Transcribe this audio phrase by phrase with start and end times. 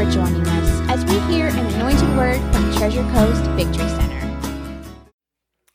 [0.00, 4.38] for joining us as we hear an anointed word from Treasure Coast Victory Center.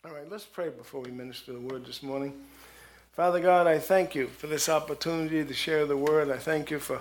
[0.04, 2.32] All right, let's pray before we minister the word this morning.
[3.12, 6.28] Father God, I thank you for this opportunity to share the word.
[6.28, 7.00] I thank you for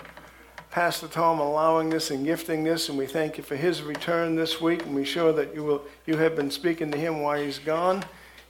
[0.70, 4.62] Pastor Tom allowing this and gifting this, and we thank you for his return this
[4.62, 4.86] week.
[4.86, 8.06] And we sure that you will you have been speaking to him while he's gone,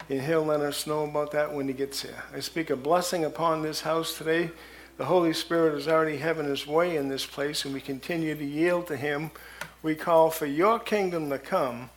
[0.10, 2.24] and he'll let us know about that when he gets here.
[2.36, 4.52] I speak a blessing upon this house today.
[4.98, 8.46] The Holy Spirit is already having his way in this place, and we continue to
[8.46, 9.32] yield to him.
[9.84, 11.90] We call for your kingdom to come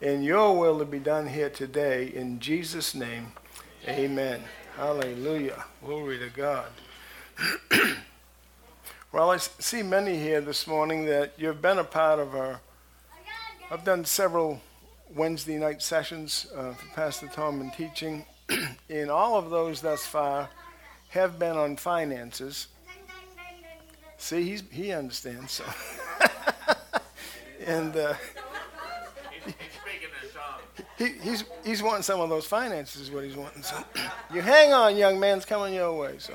[0.00, 2.06] and your will to be done here today.
[2.14, 3.32] In Jesus' name,
[3.88, 4.42] amen.
[4.76, 5.64] Hallelujah.
[5.84, 6.68] Glory to God.
[9.12, 12.60] well, I see many here this morning that you've been a part of our.
[13.72, 14.60] I've done several
[15.14, 18.24] Wednesday night sessions uh, for Pastor Tom and teaching.
[18.88, 20.48] in all of those thus far,
[21.10, 22.68] have been on finances.
[24.16, 25.52] See, he's, he understands.
[25.52, 25.64] So.
[27.66, 28.14] and uh,
[30.96, 33.62] he, he's, he's wanting some of those finances, is what he's wanting.
[33.62, 33.76] So
[34.34, 36.16] you hang on, young man, it's coming your way.
[36.18, 36.34] So,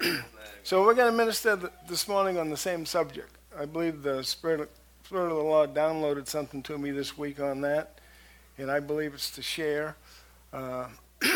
[0.62, 3.30] so we're going to minister th- this morning on the same subject.
[3.58, 4.68] I believe the Spirit of,
[5.04, 7.98] Spirit of the Lord downloaded something to me this week on that,
[8.56, 9.96] and I believe it's to share.
[10.52, 10.88] Uh,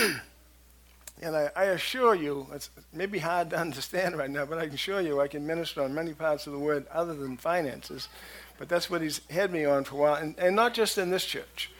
[1.22, 4.74] And I, I, assure you, it's maybe hard to understand right now, but I can
[4.74, 8.08] assure you I can minister on many parts of the word other than finances.
[8.58, 10.14] But that's what he's had me on for a while.
[10.14, 11.70] And, and not just in this church.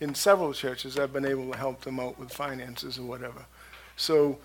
[0.00, 3.46] In several churches, I've been able to help them out with finances or whatever.
[3.96, 4.38] So,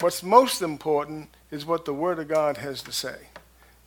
[0.00, 3.16] what's most important is what the Word of God has to say.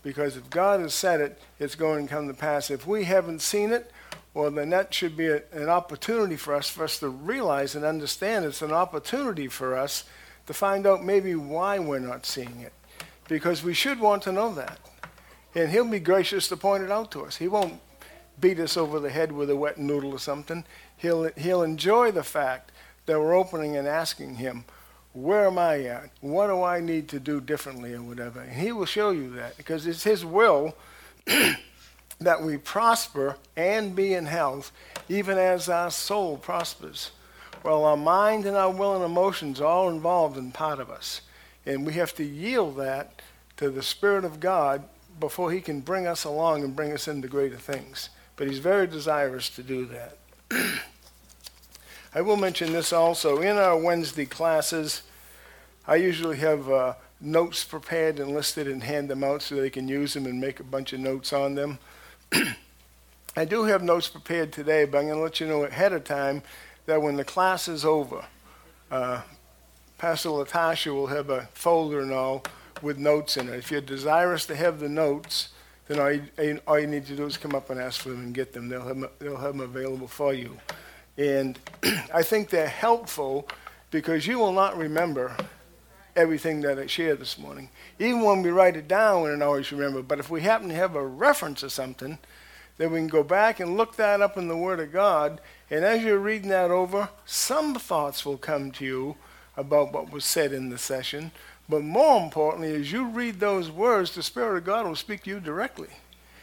[0.02, 2.72] Because if God has said it, it's going to come to pass.
[2.72, 3.92] If we haven't seen it,
[4.38, 7.84] well, then that should be a, an opportunity for us, for us to realize and
[7.84, 10.04] understand it's an opportunity for us
[10.46, 12.72] to find out maybe why we're not seeing it.
[13.28, 14.80] Because we should want to know that.
[15.56, 17.38] And he'll be gracious to point it out to us.
[17.38, 17.82] He won't
[18.40, 20.66] beat us over the head with a wet noodle or something.
[20.96, 22.72] He'll, he'll enjoy the fact
[23.08, 24.66] that we're opening and asking him,
[25.14, 26.12] where am I at?
[26.22, 28.42] What do I need to do differently or whatever?
[28.42, 30.76] And he will show you that because it's his will
[32.20, 34.72] that we prosper and be in health,
[35.08, 37.12] even as our soul prospers.
[37.64, 41.22] Well, our mind and our will and emotions are all involved in part of us.
[41.66, 43.22] And we have to yield that
[43.58, 44.84] to the Spirit of God
[45.20, 48.10] before He can bring us along and bring us into greater things.
[48.36, 50.18] But He's very desirous to do that.
[52.16, 53.42] I will mention this also.
[53.42, 55.04] In our Wednesday classes,
[55.88, 59.88] I usually have uh, notes prepared and listed and hand them out so they can
[59.88, 61.80] use them and make a bunch of notes on them.
[63.38, 66.04] I do have notes prepared today, but I'm going to let you know ahead of
[66.04, 66.42] time
[66.86, 68.26] that when the class is over,
[68.90, 69.22] uh,
[69.98, 72.44] Pastor Latasha will have a folder and all
[72.82, 73.56] with notes in it.
[73.56, 75.50] If you're desirous to have the notes,
[75.88, 78.20] then all you, all you need to do is come up and ask for them
[78.20, 78.70] and get them.
[78.70, 80.58] They'll have them, they'll have them available for you.
[81.18, 81.58] And
[82.14, 83.48] I think they're helpful
[83.90, 85.36] because you will not remember
[86.18, 87.70] everything that I shared this morning.
[88.00, 90.02] Even when we write it down, we don't always remember.
[90.02, 92.18] But if we happen to have a reference to something,
[92.78, 95.40] then we can go back and look that up in the Word of God.
[95.70, 99.16] And as you're reading that over, some thoughts will come to you
[99.56, 101.32] about what was said in the session.
[101.70, 105.30] But more importantly, as you read those words, the Spirit of God will speak to
[105.30, 105.90] you directly.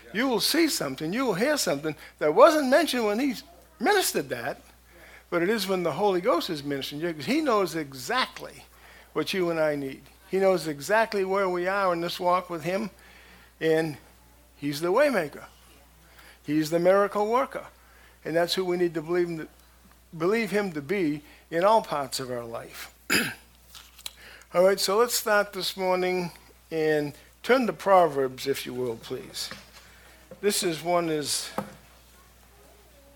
[0.07, 0.11] Yeah.
[0.21, 3.35] You will see something, you will hear something that wasn't mentioned when He
[3.81, 4.61] ministered that,
[5.31, 8.65] but it is when the Holy Ghost is ministering you because He knows exactly
[9.15, 10.03] what you and I need.
[10.31, 12.91] He knows exactly where we are in this walk with Him,
[13.61, 13.97] and
[14.57, 15.45] He's the waymaker.
[16.45, 17.65] He's the miracle worker,
[18.25, 19.49] and that's who we need to believe him to,
[20.17, 22.95] believe him to be in all parts of our life.
[24.55, 26.33] all right, so let's start this morning
[26.71, 29.49] and turn to Proverbs, if you will, please.
[30.43, 31.51] This is one is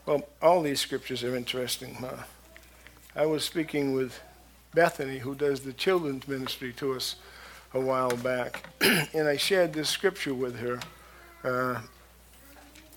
[0.09, 1.95] well, all these scriptures are interesting.
[1.97, 2.23] Huh?
[3.15, 4.19] I was speaking with
[4.79, 7.17] Bethany, who does the children's ministry to us
[7.75, 8.65] a while back,
[9.13, 10.79] and I shared this scripture with her.
[11.43, 11.81] Uh,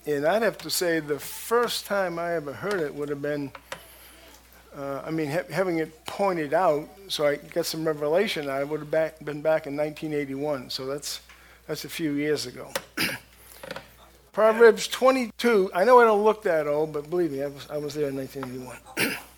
[0.06, 3.50] and I'd have to say the first time I ever heard it would have been,
[4.76, 8.48] uh, I mean, ha- having it pointed out, so I get some revelation.
[8.48, 11.20] I would have back, been back in 1981, so that's
[11.66, 12.70] that's a few years ago.
[14.32, 15.72] Proverbs 22.
[15.74, 18.08] I know I don't look that old, but believe me, I was, I was there
[18.08, 19.16] in 1981.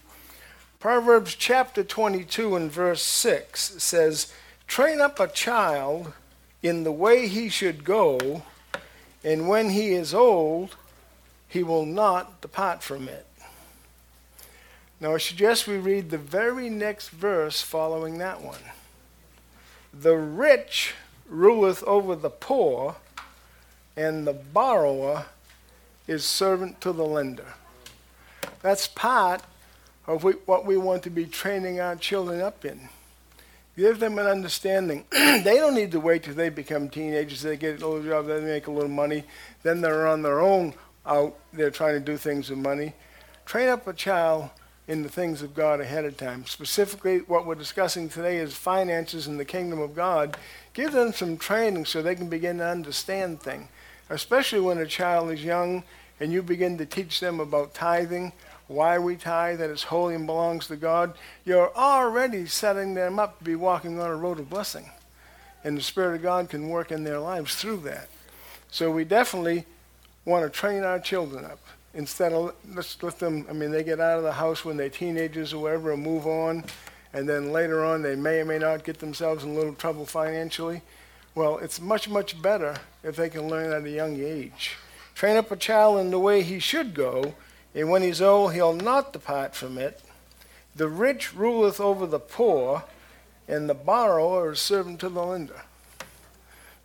[0.84, 4.30] Proverbs chapter 22 and verse 6 says,
[4.66, 6.12] Train up a child
[6.62, 8.42] in the way he should go,
[9.24, 10.76] and when he is old,
[11.48, 13.24] he will not depart from it.
[15.00, 18.60] Now, I suggest we read the very next verse following that one.
[19.90, 20.92] The rich
[21.26, 22.96] ruleth over the poor,
[23.96, 25.24] and the borrower
[26.06, 27.54] is servant to the lender.
[28.60, 29.40] That's part
[30.06, 32.88] of what we want to be training our children up in.
[33.76, 35.04] Give them an understanding.
[35.10, 38.40] they don't need to wait till they become teenagers, they get a little job, they
[38.40, 39.24] make a little money,
[39.62, 40.74] then they're on their own
[41.06, 42.94] out there trying to do things with money.
[43.46, 44.50] Train up a child
[44.86, 46.46] in the things of God ahead of time.
[46.46, 50.36] Specifically, what we're discussing today is finances in the kingdom of God.
[50.72, 53.68] Give them some training so they can begin to understand things,
[54.10, 55.84] especially when a child is young
[56.20, 58.32] and you begin to teach them about tithing,
[58.66, 61.14] why we tithe, that it's holy and belongs to God.
[61.44, 64.90] You're already setting them up to be walking on a road of blessing.
[65.62, 68.08] And the Spirit of God can work in their lives through that.
[68.70, 69.66] So we definitely
[70.24, 71.60] want to train our children up
[71.94, 74.88] instead of let's let them, I mean, they get out of the house when they're
[74.88, 76.64] teenagers or whatever and move on,
[77.12, 80.04] and then later on they may or may not get themselves in a little trouble
[80.04, 80.82] financially.
[81.34, 84.76] Well, it's much, much better if they can learn at a young age.
[85.14, 87.34] Train up a child in the way he should go,
[87.74, 90.00] and when he's old, he'll not depart from it.
[90.76, 92.84] The rich ruleth over the poor,
[93.48, 95.62] and the borrower is servant to the lender.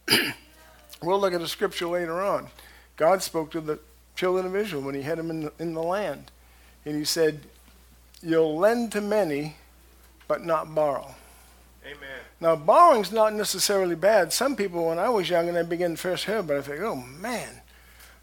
[1.02, 2.48] we'll look at a scripture later on.
[2.98, 3.80] God spoke to the
[4.16, 6.32] children of Israel when he had them in the, in the land.
[6.86, 7.42] And he said,
[8.22, 9.56] You'll lend to many,
[10.28, 11.16] but not borrow.
[11.86, 12.20] Amen.
[12.42, 14.34] Now, borrowing's not necessarily bad.
[14.34, 16.62] Some people, when I was young and I began to first hear about it, I
[16.64, 17.59] think, oh man,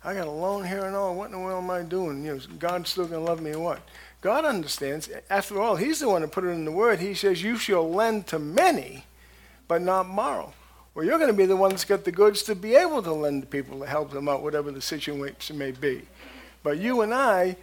[0.07, 1.17] I got a loan here and all.
[1.17, 2.25] What in the world am I doing?
[2.25, 3.81] You know, God's still going to love me or what?
[4.21, 5.11] God understands.
[5.29, 7.01] After all, He's the one who put it in the Word.
[7.01, 9.05] He says, You shall lend to many,
[9.67, 10.55] but not borrow.
[10.95, 13.13] Well, you're going to be the one that's got the goods to be able to
[13.13, 16.03] lend to people to help them out, whatever the situation may be.
[16.63, 17.57] But you and I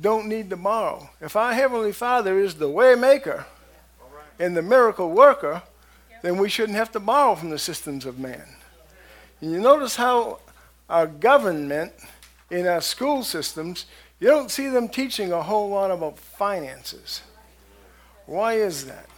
[0.00, 1.10] don't need to borrow.
[1.20, 3.44] If our Heavenly Father is the way maker
[4.38, 5.62] and the miracle worker,
[6.22, 8.46] then we shouldn't have to borrow from the systems of man.
[9.42, 10.38] And you notice how
[10.90, 11.92] our government,
[12.50, 13.86] in our school systems,
[14.18, 17.22] you don't see them teaching a whole lot about finances.
[18.26, 19.08] Why is that?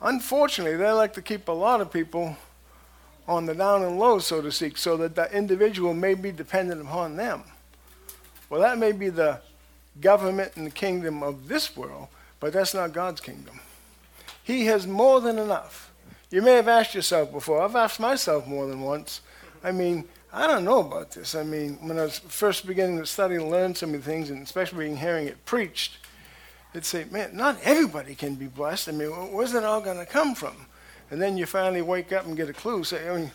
[0.00, 2.36] Unfortunately, they like to keep a lot of people
[3.26, 6.82] on the down and low, so to speak, so that the individual may be dependent
[6.82, 7.42] upon them.
[8.50, 9.40] Well, that may be the
[10.00, 12.08] government and the kingdom of this world,
[12.38, 13.58] but that's not God's kingdom.
[14.44, 15.90] He has more than enough.
[16.30, 19.22] You may have asked yourself before, I've asked myself more than once.
[19.64, 20.04] I mean,
[20.36, 21.34] I don't know about this.
[21.34, 24.28] I mean, when I was first beginning to study and learn some of the things,
[24.28, 25.96] and especially being hearing it preached,
[26.74, 28.90] they'd say, man, not everybody can be blessed.
[28.90, 30.66] I mean, where's it all going to come from?
[31.10, 32.84] And then you finally wake up and get a clue.
[32.84, 33.30] Say, I mean,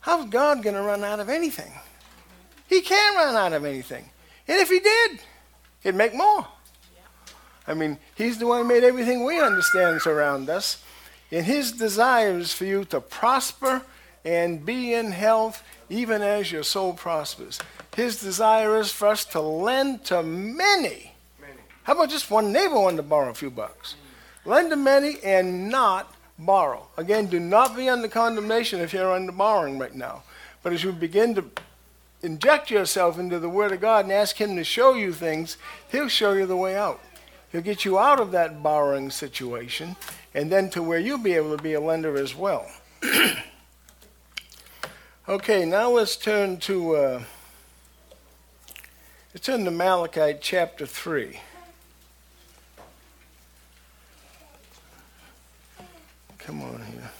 [0.00, 1.72] how's God going to run out of anything?
[2.68, 4.10] He can't run out of anything.
[4.48, 5.20] And if he did,
[5.84, 6.48] he'd make more.
[7.68, 10.82] I mean, he's the one who made everything we understand surround us.
[11.30, 13.82] And his desire is for you to prosper
[14.24, 17.58] and be in health even as your soul prospers.
[17.96, 21.10] His desire is for us to lend to many
[21.90, 23.96] how about just one neighbor wanting to borrow a few bucks?
[24.44, 26.86] Lend to many and not borrow.
[26.96, 30.22] Again, do not be under condemnation if you're under borrowing right now.
[30.62, 31.44] But as you begin to
[32.22, 35.56] inject yourself into the Word of God and ask Him to show you things,
[35.90, 37.00] He'll show you the way out.
[37.50, 39.96] He'll get you out of that borrowing situation
[40.32, 42.70] and then to where you'll be able to be a lender as well.
[45.30, 47.22] okay, now let's turn to uh,
[49.32, 51.38] let's turn to Malachi chapter three.
[56.38, 57.10] Come on here.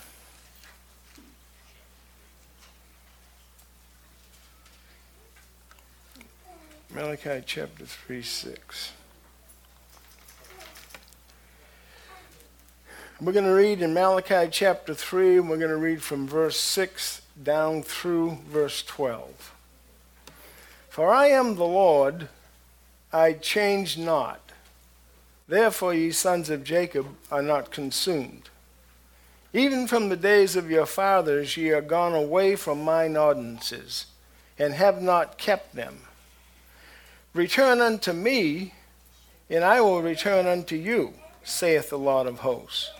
[6.93, 8.93] Malachi chapter 3 6.
[13.21, 16.59] We're going to read in Malachi chapter 3, and we're going to read from verse
[16.59, 19.54] 6 down through verse 12.
[20.88, 22.28] For I am the Lord,
[23.12, 24.40] I change not.
[25.49, 28.50] Therefore, ye sons of Jacob are not consumed.
[29.52, 34.06] Even from the days of your fathers ye are gone away from mine ordinances,
[34.59, 36.00] and have not kept them.
[37.35, 38.75] Return unto me,
[39.49, 42.90] and I will return unto you, saith the Lord of hosts.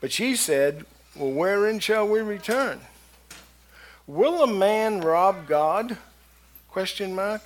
[0.00, 2.80] But ye said, Well, wherein shall we return?
[4.06, 5.98] Will a man rob God?
[6.70, 7.42] Question mark.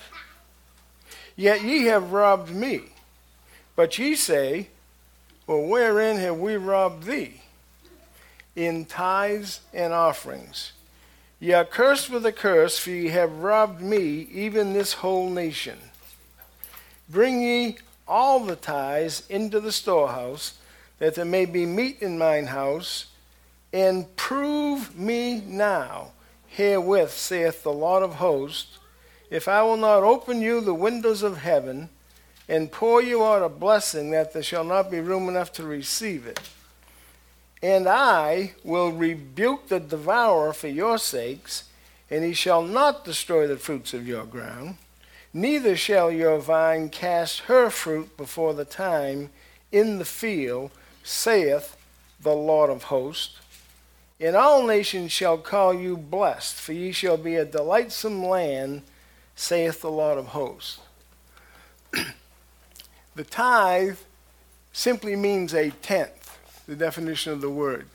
[1.37, 2.83] Yet ye have robbed me.
[3.77, 4.69] But ye say,
[5.47, 7.41] Well, wherein have we robbed thee?
[8.57, 10.73] in tithes and offerings.
[11.39, 15.79] Ye are cursed with a curse, for ye have robbed me, even this whole nation.
[17.09, 20.59] Bring ye all the tithes into the storehouse,
[20.99, 23.07] that there may be meat in mine house,
[23.73, 26.11] and prove me now,
[26.51, 28.79] herewith, saith the Lord of hosts,
[29.31, 31.89] if I will not open you the windows of heaven
[32.49, 36.27] and pour you out a blessing that there shall not be room enough to receive
[36.27, 36.41] it.
[37.63, 41.65] And I will rebuke the devourer for your sakes,
[42.11, 44.79] and he shall not destroy the fruits of your ground,
[45.33, 49.31] neither shall your vine cast her fruit before the time
[49.71, 50.73] in the field,
[51.05, 51.77] saith
[52.21, 53.40] the Lord of hosts.
[54.21, 58.83] And all nations shall call you blessed, for ye shall be a delightsome land,
[59.35, 60.81] saith the Lord of hosts.
[63.15, 63.97] the tithe
[64.75, 67.89] simply means a tenth, the definition of the word.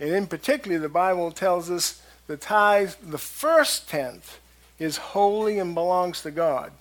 [0.00, 4.40] And in particular, the Bible tells us the tithe, the first tenth,
[4.80, 6.72] is holy and belongs to God.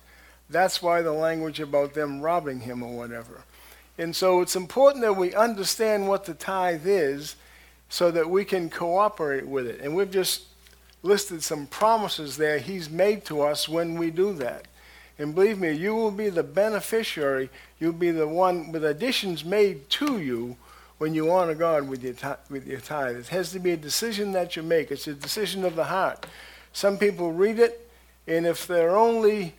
[0.50, 3.44] That's why the language about them robbing him or whatever.
[4.00, 7.36] And so it's important that we understand what the tithe is
[7.90, 9.82] so that we can cooperate with it.
[9.82, 10.44] And we've just
[11.02, 14.68] listed some promises there he's made to us when we do that.
[15.18, 17.50] And believe me, you will be the beneficiary.
[17.80, 20.56] You'll be the one with additions made to you
[20.98, 23.18] when you honor God with your, with your tithe.
[23.18, 24.92] It has to be a decision that you make.
[24.92, 26.26] It's a decision of the heart.
[26.72, 27.90] Some people read it,
[28.28, 29.56] and if they're only,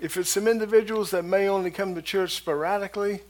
[0.00, 3.22] if it's some individuals that may only come to church sporadically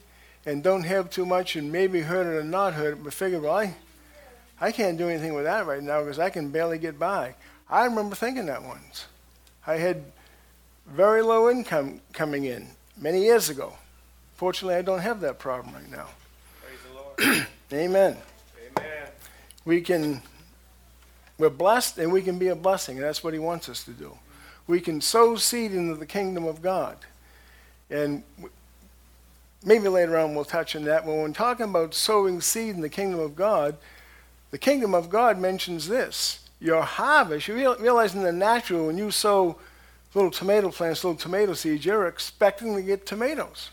[0.45, 3.41] and don't have too much and maybe heard it or not heard it, but figure,
[3.41, 3.75] well, I,
[4.61, 7.35] I can't do anything with that right now because I can barely get by.
[7.69, 9.07] I remember thinking that once.
[9.67, 10.03] I had
[10.87, 13.75] very low income coming in many years ago.
[14.37, 16.09] Fortunately, I don't have that problem right now.
[16.63, 17.47] Praise the Lord.
[17.73, 18.17] Amen.
[18.77, 19.09] Amen.
[19.65, 20.23] We can,
[21.39, 23.93] we're blessed and we can be a blessing, and that's what He wants us to
[23.93, 24.17] do.
[24.67, 26.97] We can sow seed into the kingdom of God.
[27.91, 28.23] And
[29.65, 31.05] maybe later on we'll touch on that.
[31.05, 33.77] When talking about sowing seed in the kingdom of God,
[34.51, 36.41] the kingdom of God mentions this.
[36.61, 39.59] Your harvest, you realize in the natural, when you sow
[40.13, 43.71] little tomato plants, little tomato seeds, you're expecting to get tomatoes.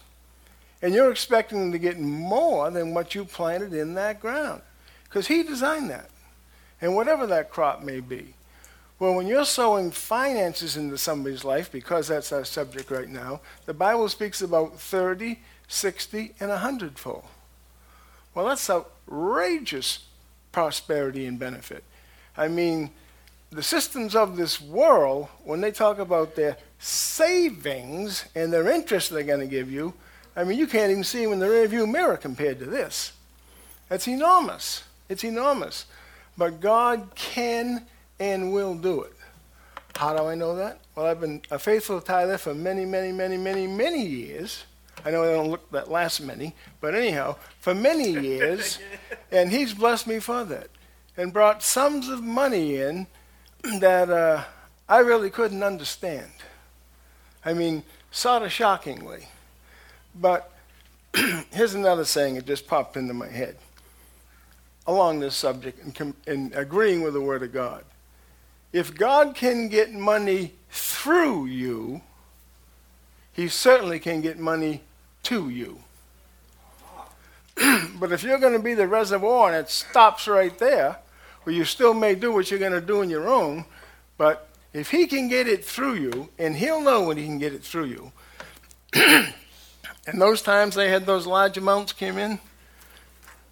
[0.81, 4.61] And you're expecting to get more than what you planted in that ground.
[5.03, 6.09] Because He designed that.
[6.79, 8.35] And whatever that crop may be.
[8.99, 13.73] Well, when you're sowing finances into somebody's life, because that's our subject right now, the
[13.73, 17.25] Bible speaks about 30, 60, and 100 fold.
[18.33, 20.06] Well, that's outrageous
[20.57, 21.83] prosperity and benefit.
[22.35, 22.89] I mean,
[23.51, 29.21] the systems of this world, when they talk about their savings and their interest they're
[29.21, 29.93] going to give you,
[30.35, 33.11] I mean, you can't even see them in the rearview mirror compared to this.
[33.87, 34.81] That's enormous.
[35.09, 35.85] It's enormous.
[36.35, 37.85] But God can
[38.19, 39.13] and will do it.
[39.95, 40.79] How do I know that?
[40.95, 44.63] Well, I've been a faithful tither for many, many, many, many, many years.
[45.07, 48.77] I know I don't look that last many, but anyhow, for many years,
[49.31, 50.67] and He's blessed me for that,
[51.15, 53.07] and brought sums of money in
[53.79, 54.43] that uh,
[54.89, 56.29] I really couldn't understand.
[57.45, 59.29] I mean, sort of shockingly.
[60.13, 60.51] But
[61.53, 63.55] here's another saying that just popped into my head
[64.85, 67.85] along this subject and, com- and agreeing with the Word of God.
[68.73, 72.01] If God can get money through you,
[73.31, 74.81] He certainly can get money
[75.27, 75.79] to you.
[77.99, 80.97] but if you're going to be the reservoir and it stops right there,
[81.45, 83.65] well, you still may do what you're going to do in your own,
[84.17, 87.53] but if he can get it through you, and he'll know when he can get
[87.53, 88.11] it through you,
[88.93, 89.33] and
[90.13, 92.39] those times they had those large amounts came in,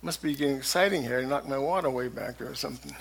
[0.01, 1.19] must be getting exciting here.
[1.19, 2.95] I knocked my water way back or something.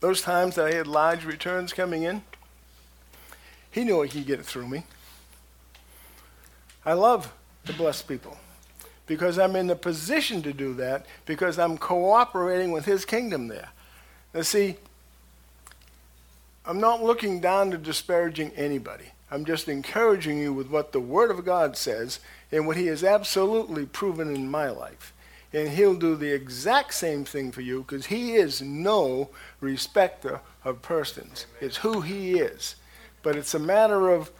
[0.00, 2.22] Those times that I had large returns coming in,
[3.78, 4.82] he knew he could get it through me.
[6.84, 7.32] I love
[7.66, 8.36] to bless people
[9.06, 13.68] because I'm in the position to do that because I'm cooperating with his kingdom there.
[14.34, 14.78] Now, see,
[16.66, 19.12] I'm not looking down to disparaging anybody.
[19.30, 22.18] I'm just encouraging you with what the Word of God says
[22.50, 25.14] and what He has absolutely proven in my life.
[25.52, 29.30] And He'll do the exact same thing for you because He is no
[29.60, 31.46] respecter of persons.
[31.60, 32.74] It's who He is.
[33.22, 34.30] But it's a matter of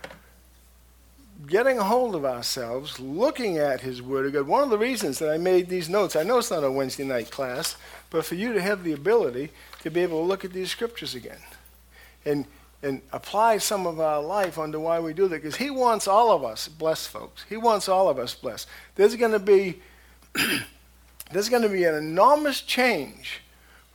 [1.46, 4.46] getting a hold of ourselves, looking at His Word of God.
[4.46, 7.04] One of the reasons that I made these notes, I know it's not a Wednesday
[7.04, 7.76] night class,
[8.10, 9.50] but for you to have the ability
[9.82, 11.38] to be able to look at these scriptures again
[12.24, 12.46] and,
[12.82, 15.42] and apply some of our life onto why we do that.
[15.42, 17.44] Because He wants all of us blessed, folks.
[17.48, 18.66] He wants all of us blessed.
[18.96, 19.80] There's going to be
[21.32, 23.42] there's going to be an enormous change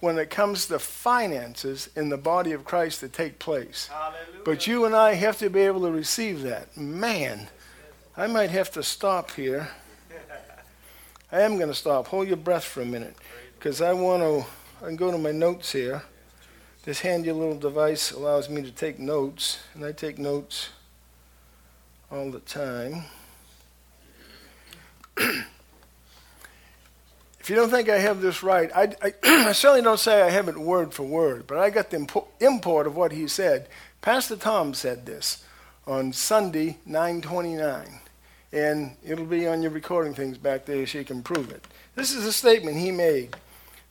[0.04, 3.88] when it comes to finances in the body of Christ that take place.
[3.88, 4.42] Hallelujah.
[4.44, 6.76] But you and I have to be able to receive that.
[6.76, 7.48] Man,
[8.18, 9.70] I might have to stop here.
[11.32, 12.08] I am going to stop.
[12.08, 13.16] Hold your breath for a minute.
[13.58, 14.46] because I want to,
[14.84, 16.04] I can go to my notes here.
[16.84, 20.72] This handy little device allows me to take notes, and I take notes
[22.12, 23.06] all the time.
[27.44, 29.14] If you don't think I have this right, I, I,
[29.50, 31.98] I, certainly don't say I have it word for word, but I got the
[32.40, 33.68] import of what he said.
[34.00, 35.44] Pastor Tom said this
[35.86, 38.00] on Sunday, 929,
[38.54, 41.68] and it'll be on your recording things back there so you can prove it.
[41.96, 43.36] This is a statement he made.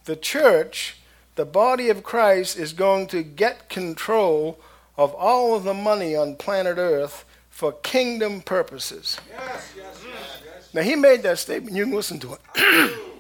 [0.07, 0.97] The church,
[1.35, 4.59] the body of Christ, is going to get control
[4.97, 9.19] of all of the money on planet Earth for kingdom purposes.
[9.29, 11.77] Yes, yes, yes, now, he made that statement.
[11.77, 13.01] You can listen to it.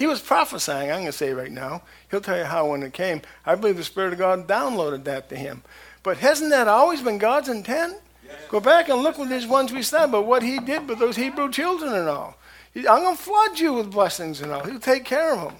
[0.00, 1.82] He was prophesying, I'm going to say right now.
[2.10, 3.20] He'll tell you how when it came.
[3.44, 5.62] I believe the Spirit of God downloaded that to him.
[6.02, 7.98] But hasn't that always been God's intent?
[8.24, 8.34] Yes.
[8.48, 11.16] Go back and look with these ones we studied, but what he did with those
[11.16, 12.38] Hebrew children and all.
[12.74, 14.64] I'm going to flood you with blessings and all.
[14.64, 15.54] He'll take care of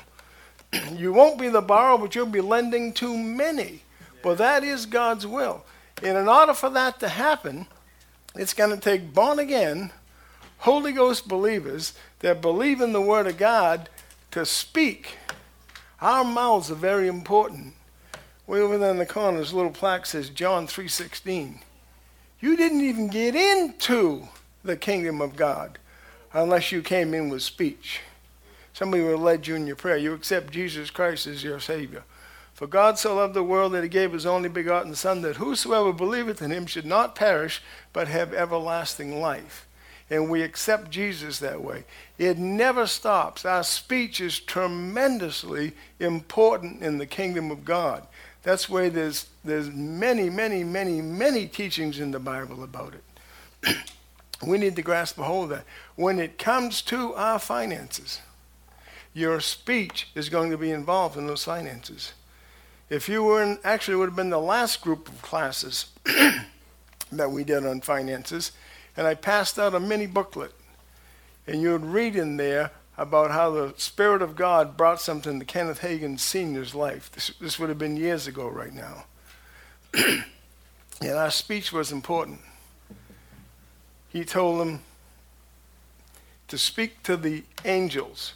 [0.73, 0.97] them.
[0.99, 3.82] you won't be the borrower, but you'll be lending to many.
[4.23, 5.66] But that is God's will.
[6.02, 7.66] And in order for that to happen,
[8.35, 9.90] it's going to take born again,
[10.61, 13.90] Holy Ghost believers that believe in the Word of God
[14.30, 15.18] to speak.
[16.00, 17.75] Our mouths are very important.
[18.46, 21.58] Way over there in the corner, this little plaque says John 3.16.
[22.40, 24.28] You didn't even get into
[24.64, 25.78] the kingdom of God
[26.32, 28.00] unless you came in with speech.
[28.72, 29.96] Somebody will lead you in your prayer.
[29.96, 32.04] You accept Jesus Christ as your Savior.
[32.54, 35.92] For God so loved the world that he gave his only begotten Son, that whosoever
[35.92, 39.66] believeth in him should not perish, but have everlasting life
[40.11, 41.85] and we accept Jesus that way.
[42.19, 43.45] It never stops.
[43.45, 48.07] Our speech is tremendously important in the kingdom of God.
[48.43, 53.76] That's why there's, there's many, many, many, many teachings in the Bible about it.
[54.47, 55.64] we need to grasp a hold of that.
[55.95, 58.21] When it comes to our finances,
[59.14, 62.14] your speech is going to be involved in those finances.
[62.88, 65.87] If you were in, actually, would have been the last group of classes
[67.12, 68.53] that we did on finances
[69.00, 70.52] and I passed out a mini booklet.
[71.46, 75.46] And you would read in there about how the Spirit of God brought something to
[75.46, 77.10] Kenneth Hagin Sr.'s life.
[77.10, 79.06] This, this would have been years ago right now.
[79.94, 80.22] and
[81.14, 82.40] our speech was important.
[84.10, 84.82] He told them
[86.48, 88.34] to speak to the angels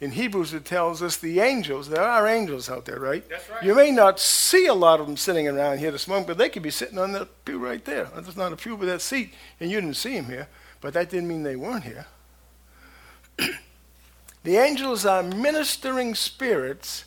[0.00, 3.28] in Hebrews, it tells us the angels, there are angels out there, right?
[3.28, 3.62] That's right.
[3.62, 6.48] You may not see a lot of them sitting around here this morning, but they
[6.48, 8.08] could be sitting on that pew right there.
[8.14, 9.34] That's not a pew, but that seat.
[9.60, 10.48] And you didn't see them here,
[10.80, 12.06] but that didn't mean they weren't here.
[14.42, 17.04] the angels are ministering spirits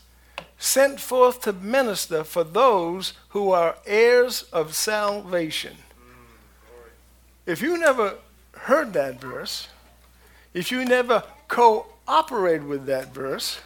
[0.59, 5.73] sent forth to minister for those who are heirs of salvation.
[5.73, 6.91] Mm,
[7.47, 8.17] if you never
[8.51, 9.67] heard that verse,
[10.53, 13.59] if you never co operated with that verse,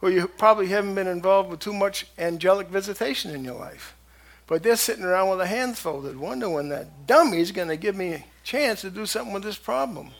[0.00, 3.96] well, you probably haven't been involved with too much angelic visitation in your life.
[4.46, 7.96] But they're sitting around with their hands folded, wondering when that dummy's going to give
[7.96, 10.10] me a chance to do something with this problem.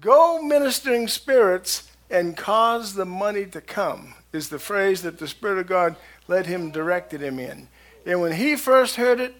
[0.00, 5.58] Go ministering spirits and cause the money to come, is the phrase that the Spirit
[5.58, 5.96] of God
[6.28, 7.68] led him, directed him in.
[8.06, 9.34] And when he first heard it,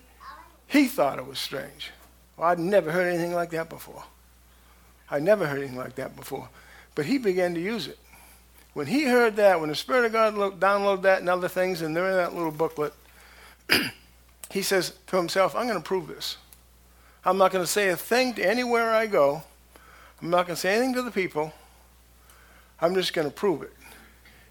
[0.67, 1.93] he thought it was strange.
[2.37, 4.05] Well, I'd never heard anything like that before.
[5.09, 6.49] I'd never heard anything like that before.
[6.97, 7.99] But he began to use it.
[8.73, 11.97] When he heard that, when the Spirit of God downloaded that and other things, and
[11.97, 12.93] they're in that little booklet,
[14.51, 16.39] he says to himself, I'm going to prove this.
[17.25, 19.43] I'm not going to say a thing to anywhere I go.
[20.21, 21.53] I'm not going to say anything to the people.
[22.81, 23.73] I'm just going to prove it.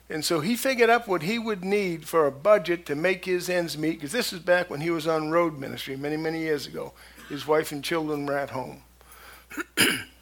[0.10, 3.50] And so he figured up what he would need for a budget to make his
[3.50, 6.68] ends meet, because this is back when he was on road ministry many, many years
[6.68, 6.94] ago.
[7.28, 8.84] His wife and children were at home.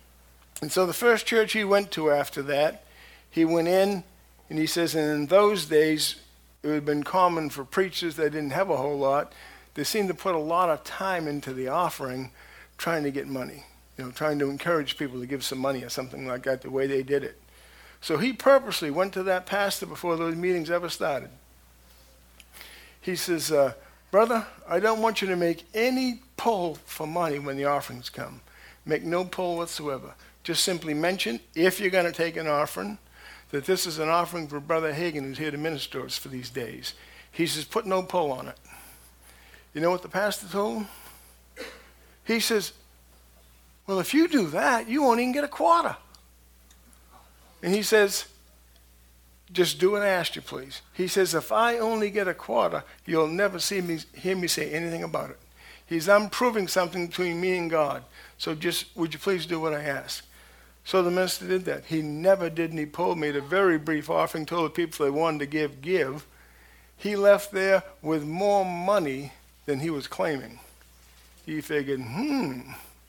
[0.63, 2.85] And so the first church he went to after that,
[3.29, 4.05] he went in
[4.49, 6.15] and he says, and in those days,
[6.61, 9.33] it would have been common for preachers that didn't have a whole lot.
[9.73, 12.31] They seemed to put a lot of time into the offering
[12.77, 13.65] trying to get money,
[13.97, 16.71] you know, trying to encourage people to give some money or something like that, the
[16.71, 17.37] way they did it.
[17.99, 21.29] So he purposely went to that pastor before those meetings ever started.
[23.01, 23.73] He says, uh,
[24.11, 28.39] Brother, I don't want you to make any pull for money when the offerings come.
[28.85, 32.97] Make no pull whatsoever just simply mention, if you're going to take an offering,
[33.51, 36.49] that this is an offering for Brother Hagin who's here to minister us for these
[36.49, 36.93] days.
[37.31, 38.57] He says, put no pull on it.
[39.73, 40.87] You know what the pastor told him?
[42.25, 42.73] He says,
[43.87, 45.95] well, if you do that, you won't even get a quarter.
[47.61, 48.25] And he says,
[49.51, 50.81] just do what I asked you, please.
[50.93, 54.71] He says, if I only get a quarter, you'll never see me, hear me say
[54.71, 55.39] anything about it.
[55.85, 58.03] He's, I'm proving something between me and God.
[58.37, 60.25] So just, would you please do what I ask?
[60.85, 61.85] So the minister did that.
[61.85, 65.11] He never did, and he pulled me a very brief offering, told the people they
[65.11, 66.25] wanted to give, give.
[66.97, 69.31] He left there with more money
[69.65, 70.59] than he was claiming.
[71.45, 72.61] He figured, hmm,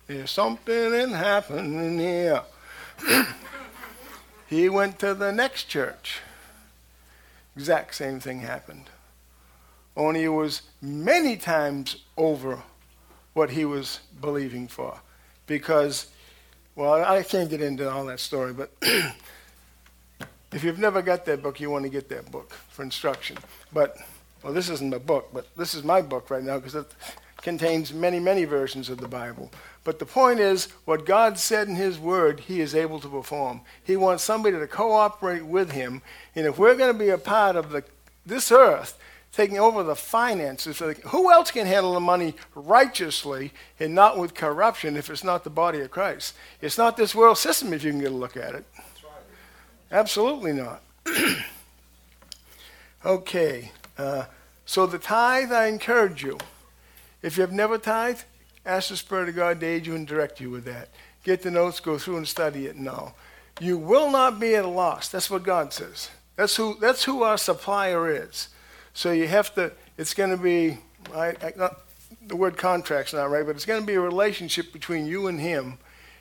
[0.07, 2.43] there's something in happening here.
[4.49, 6.21] he went to the next church.
[7.57, 8.91] Exact same thing happened.
[9.97, 12.63] Only it was many times over
[13.33, 14.99] what he was believing for.
[15.47, 16.07] Because,
[16.77, 18.71] well, I can't get into all that story, but
[20.53, 23.39] if you've never got that book, you want to get that book for instruction.
[23.73, 23.97] But,
[24.43, 26.93] well, this isn't a book, but this is my book right now because it
[27.43, 29.53] contains many, many versions of the Bible.
[29.85, 33.61] But the point is, what God said in His Word, He is able to perform.
[33.85, 36.03] He wants somebody to cooperate with Him.
[36.35, 37.85] And if we're going to be a part of the,
[38.25, 38.99] this earth,
[39.35, 44.97] taking over the finances, who else can handle the money righteously and not with corruption
[44.97, 46.35] if it's not the body of Christ?
[46.61, 48.65] It's not this world system if you can get a look at it.
[49.91, 50.83] Absolutely not.
[53.05, 53.71] okay.
[53.97, 54.25] Uh,
[54.67, 56.39] so the tithe, I encourage you.
[57.23, 58.25] If you have never tithed,
[58.67, 60.89] ask the Spirit of God to aid you and direct you with that.
[61.23, 63.15] Get the notes, go through and study it now.
[63.61, 65.09] You will not be at a loss.
[65.09, 66.11] That's what God says.
[66.37, 68.49] That's who, that's who our supplier is.
[68.95, 70.79] So you have to, it's going to be,
[71.13, 71.81] I, I, not,
[72.27, 75.41] the word contract's not right, but it's going to be a relationship between you and
[75.41, 75.79] him,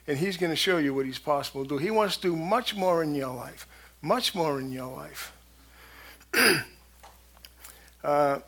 [0.08, 1.78] and he's going to show you what he's possible to do.
[1.78, 3.68] He wants to do much more in your life,
[4.02, 5.32] much more in your life.
[8.04, 8.40] uh,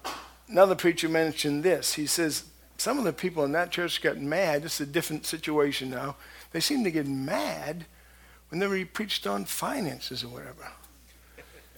[0.50, 1.94] another preacher mentioned this.
[1.94, 2.46] He says,
[2.78, 4.64] some of the people in that church got mad.
[4.64, 6.16] This is a different situation now.
[6.52, 7.86] They seem to get mad
[8.50, 10.72] whenever he preached on finances or whatever.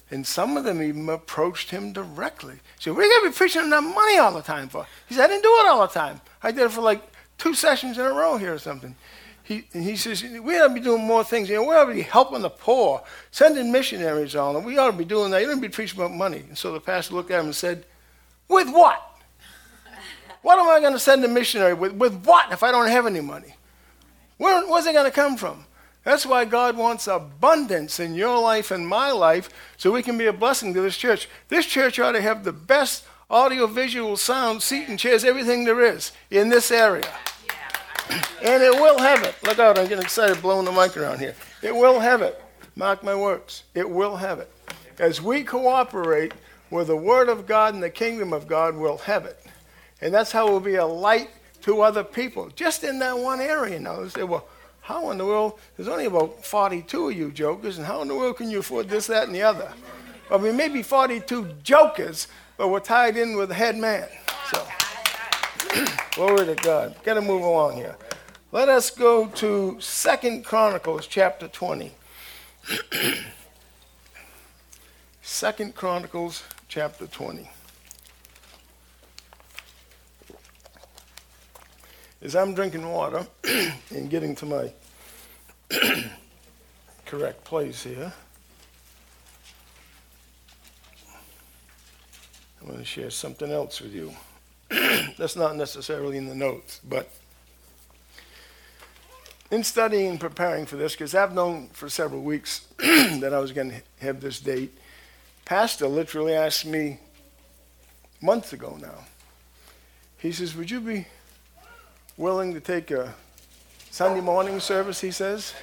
[0.09, 2.55] And some of them even approached him directly.
[2.79, 4.85] Said, What are you going to be preaching on that money all the time for?
[5.07, 6.21] He said, I didn't do it all the time.
[6.41, 7.01] I did it for like
[7.37, 8.95] two sessions in a row here or something.
[9.43, 11.49] He, and he says, We ought to be doing more things.
[11.49, 14.63] You know, we ought to be helping the poor, sending missionaries on.
[14.63, 15.41] We ought to be doing that.
[15.41, 16.43] You don't be preaching about money.
[16.47, 17.85] And so the pastor looked at him and said,
[18.47, 19.03] With what?
[20.41, 21.93] What am I going to send a missionary with?
[21.93, 23.55] With what if I don't have any money?
[24.37, 25.65] Where, where's it going to come from?
[26.07, 30.27] That's why God wants abundance in your life and my life so we can be
[30.27, 31.27] a blessing to this church.
[31.49, 36.13] This church ought to have the best audio-visual sound, seat and chairs, everything there is
[36.31, 37.13] in this area.
[38.41, 39.35] And it will have it.
[39.43, 41.35] Look out, I'm getting excited blowing the mic around here.
[41.61, 42.41] It will have it.
[42.77, 43.63] Mark my words.
[43.75, 44.49] It will have it.
[44.99, 46.31] As we cooperate
[46.71, 49.45] with the Word of God and the kingdom of God, we'll have it.
[49.99, 51.31] And that's how we'll be a light
[51.63, 53.77] to other people, just in that one area.
[53.77, 54.47] Now, they say, well,
[54.87, 58.15] how in the world, there's only about 42 of you jokers, and how in the
[58.15, 59.69] world can you afford this, that, and the other?
[60.29, 64.07] Well, we may be 42 jokers, but we're tied in with the head man.
[64.49, 64.65] So,
[66.15, 66.95] glory to God.
[67.03, 67.97] Got to move along here.
[68.53, 71.91] Let us go to Second Chronicles chapter 20.
[75.21, 77.49] Second Chronicles chapter 20.
[82.21, 83.27] As I'm drinking water
[83.91, 84.73] and getting to my
[87.05, 88.11] correct place here,
[92.59, 94.13] I'm going to share something else with you.
[95.17, 97.11] That's not necessarily in the notes, but
[99.51, 103.51] in studying and preparing for this, because I've known for several weeks that I was
[103.51, 104.75] going to have this date,
[105.45, 106.99] Pastor literally asked me
[108.21, 109.05] months ago now.
[110.17, 111.05] He says, Would you be
[112.17, 113.13] willing to take a
[113.91, 115.53] Sunday morning service, he says?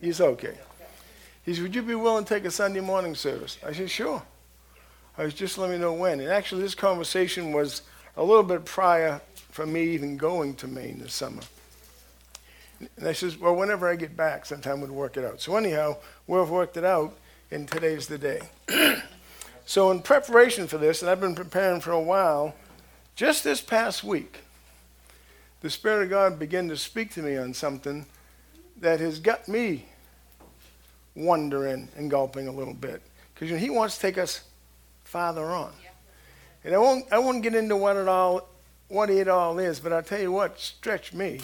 [0.00, 0.56] He's okay.
[1.44, 3.58] He says, Would you be willing to take a Sunday morning service?
[3.66, 4.22] I said, Sure.
[5.16, 6.20] I was just let me know when.
[6.20, 7.82] And actually, this conversation was
[8.16, 11.42] a little bit prior from me even going to Maine this summer.
[12.96, 15.40] And I says, Well, whenever I get back, sometime we'll work it out.
[15.40, 17.16] So, anyhow, we've worked it out,
[17.50, 18.40] and today's the day.
[19.66, 22.54] so, in preparation for this, and I've been preparing for a while,
[23.14, 24.40] just this past week,
[25.62, 28.04] the Spirit of God began to speak to me on something
[28.80, 29.86] that has got me
[31.14, 33.00] wondering and gulping a little bit.
[33.32, 34.42] Because you know, He wants to take us
[35.04, 35.72] farther on.
[36.64, 38.48] And I won't, I won't get into what it all,
[38.88, 41.40] what it all is, but I'll tell you what stretched me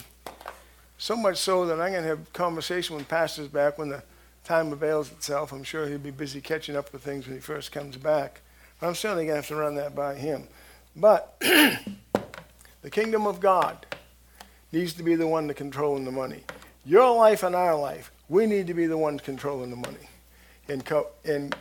[0.97, 4.03] so much so that I'm going to have conversation with pastors back when the
[4.43, 5.53] time avails itself.
[5.53, 8.41] I'm sure he'll be busy catching up with things when he first comes back.
[8.81, 10.49] But I'm certainly going to have to run that by him.
[10.97, 13.87] But the kingdom of God
[14.73, 16.43] needs to be the one to controlling the money.
[16.85, 20.09] Your life and our life, we need to be the ones controlling the money
[20.69, 21.55] and, co- and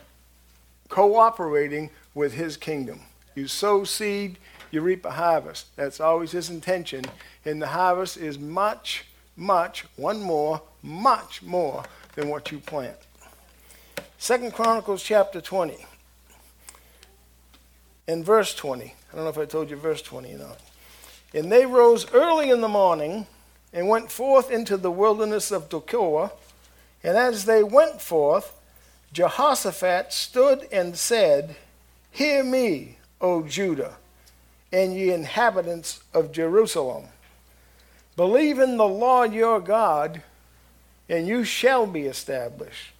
[0.90, 3.02] cooperating with his kingdom.
[3.36, 4.38] You sow seed,
[4.72, 5.76] you reap a harvest.
[5.76, 7.06] That's always his intention.
[7.46, 11.84] And the harvest is much, much, one more, much more
[12.16, 12.98] than what you plant.
[14.18, 15.86] Second Chronicles chapter 20.
[18.08, 18.86] In verse 20.
[18.86, 20.60] I don't know if I told you verse 20 or not.
[21.34, 23.28] And they rose early in the morning
[23.74, 26.32] and went forth into the wilderness of Tekoa.
[27.04, 28.54] And as they went forth,
[29.14, 31.56] Jehoshaphat stood and said,
[32.12, 33.96] Hear me, O Judah,
[34.72, 37.06] and ye inhabitants of Jerusalem.
[38.16, 40.24] Believe in the Lord your God,
[41.08, 42.94] and you shall be established.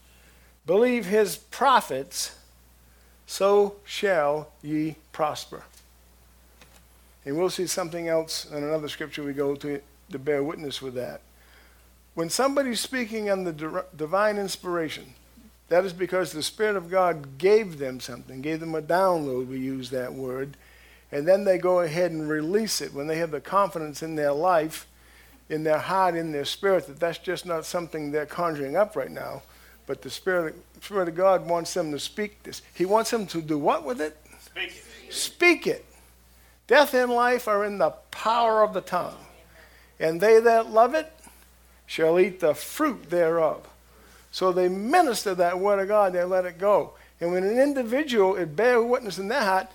[0.66, 2.36] Believe his prophets,
[3.26, 5.64] so shall ye prosper.
[7.28, 10.94] And we'll see something else in another scripture we go to to bear witness with
[10.94, 11.20] that.
[12.16, 15.14] When somebody's speaking on under divine inspiration,
[15.68, 19.60] that is because the Spirit of God gave them something, gave them a download, we
[19.60, 20.56] use that word,
[21.12, 24.32] and then they go ahead and release it when they have the confidence in their
[24.32, 24.88] life,
[25.50, 29.12] in their heart, in their spirit, that that's just not something they're conjuring up right
[29.12, 29.42] now,
[29.86, 32.62] but the Spirit, Spirit of God wants them to speak this.
[32.74, 34.16] He wants them to do what with it?
[34.40, 35.14] Speak it.
[35.14, 35.86] Speak it.
[36.68, 39.18] Death and life are in the power of the tongue,
[40.00, 41.12] and they that love it
[41.86, 43.68] shall eat the fruit thereof.
[44.32, 46.94] So they minister that word of God, they let it go.
[47.20, 49.68] And when an individual it bear witness in their heart,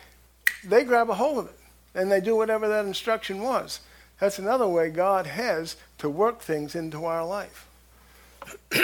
[0.64, 1.58] they grab a hold of it
[1.94, 3.80] and they do whatever that instruction was.
[4.20, 7.66] That's another way God has to work things into our life.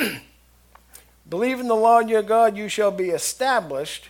[1.28, 4.08] Believe in the Lord your God, you shall be established.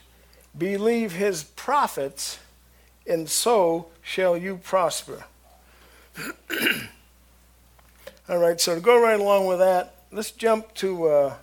[0.56, 2.38] Believe his prophets,
[3.08, 5.24] and so shall you prosper.
[8.28, 11.34] All right, so to go right along with that, let's jump to uh,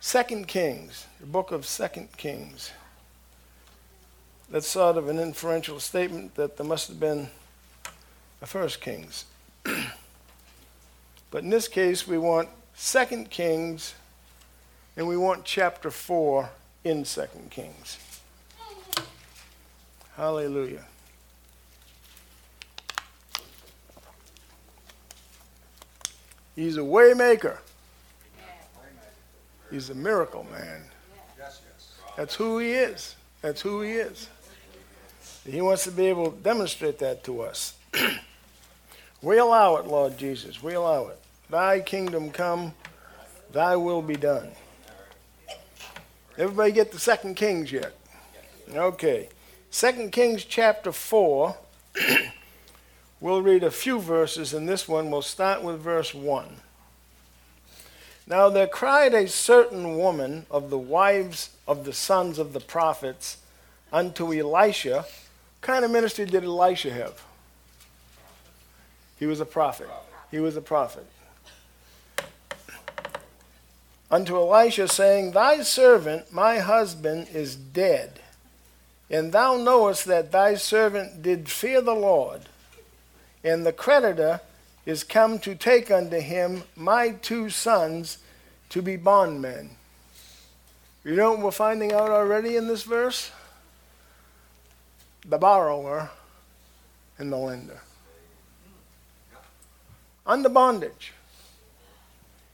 [0.00, 2.72] Second Kings, the book of Second Kings.
[4.48, 7.28] That's sort of an inferential statement that there must have been
[8.40, 9.26] a First Kings.
[11.30, 13.94] but in this case, we want Second Kings,
[14.96, 16.48] and we want chapter four
[16.84, 17.98] in Second Kings.
[20.16, 20.84] Hallelujah.
[26.54, 27.58] He's a waymaker.
[29.70, 30.82] He's a miracle man.
[32.16, 33.14] That's who he is.
[33.42, 34.28] That's who he is.
[35.44, 37.74] He wants to be able to demonstrate that to us.
[39.22, 40.62] we allow it, Lord Jesus.
[40.62, 41.18] We allow it.
[41.50, 42.72] Thy kingdom come,
[43.52, 44.48] thy will be done.
[46.38, 47.94] Everybody get the second Kings yet?
[48.74, 49.28] Okay.
[49.76, 51.54] Second Kings chapter 4.
[53.20, 55.10] we'll read a few verses in this one.
[55.10, 56.48] We'll start with verse 1.
[58.26, 63.36] Now there cried a certain woman of the wives of the sons of the prophets
[63.92, 65.00] unto Elisha.
[65.00, 67.22] What kind of ministry did Elisha have?
[69.18, 69.90] He was a prophet.
[70.30, 71.04] He was a prophet.
[74.10, 78.20] Unto Elisha, saying, Thy servant, my husband, is dead.
[79.08, 82.42] And thou knowest that thy servant did fear the Lord,
[83.44, 84.40] and the creditor
[84.84, 88.18] is come to take unto him my two sons
[88.70, 89.70] to be bondmen.
[91.04, 93.30] You know what we're finding out already in this verse?
[95.24, 96.10] The borrower
[97.18, 97.80] and the lender.
[100.26, 101.12] Under bondage.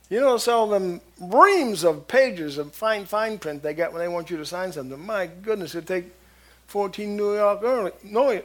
[0.09, 4.07] You know, all them reams of pages of fine, fine print they get when they
[4.07, 5.03] want you to sign something.
[5.03, 6.13] My goodness, it'd take
[6.67, 7.61] 14 New York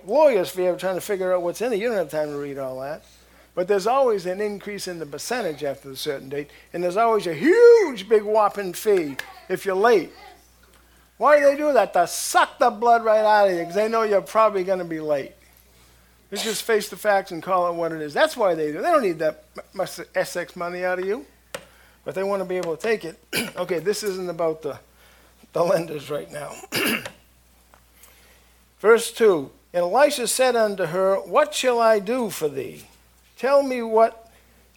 [0.06, 1.78] lawyers for you trying to figure out what's in it.
[1.78, 3.04] You don't have time to read all that.
[3.54, 7.26] But there's always an increase in the percentage after a certain date, and there's always
[7.26, 9.16] a huge, big whopping fee
[9.48, 10.12] if you're late.
[11.16, 11.92] Why do they do that?
[11.94, 14.84] To suck the blood right out of you, because they know you're probably going to
[14.84, 15.32] be late.
[16.30, 18.14] Let's just face the facts and call it what it is.
[18.14, 18.80] That's why they do.
[18.80, 21.26] They don't need that much Essex money out of you,
[22.04, 23.18] but they want to be able to take it.
[23.56, 24.78] okay, this isn't about the,
[25.52, 26.52] the lenders right now.
[28.80, 32.84] Verse 2 And Elisha said unto her, What shall I do for thee?
[33.36, 34.30] Tell me what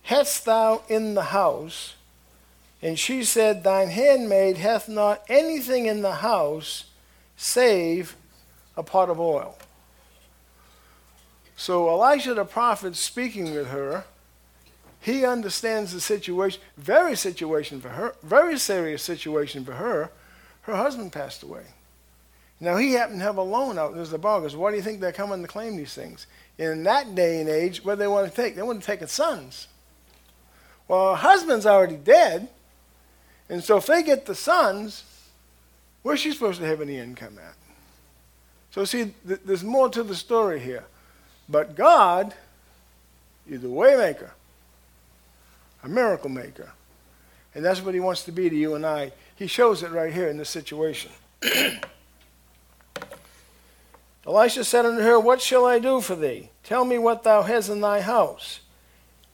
[0.04, 1.96] hast thou in the house?
[2.82, 6.86] And she said, Thine handmaid hath not anything in the house
[7.38, 8.16] save
[8.76, 9.58] a pot of oil.
[11.56, 14.06] So Elisha the prophet speaking with her,
[15.00, 20.12] he understands the situation, very situation for her, very serious situation for her.
[20.64, 21.66] Her husband passed away.
[22.62, 23.96] Now he happened to have a loan out.
[23.96, 24.56] There's the borrowers.
[24.56, 26.28] Why do you think they're coming to claim these things?
[26.60, 28.56] In that day and age, what do they want to take?
[28.56, 29.68] They want to take its sons.
[30.88, 32.50] Well, her husband's already dead.
[33.50, 35.04] And so if they get the sons,
[36.04, 37.56] where's she supposed to have any income at?
[38.70, 40.86] So see, th- there's more to the story here.
[41.50, 42.34] But God
[43.50, 44.30] is the waymaker.
[45.84, 46.72] a miracle maker.
[47.56, 49.14] And that's what he wants to be to you and I.
[49.36, 51.12] He shows it right here in this situation.
[54.26, 56.50] Elisha said unto her, What shall I do for thee?
[56.64, 58.60] Tell me what thou hast in thy house.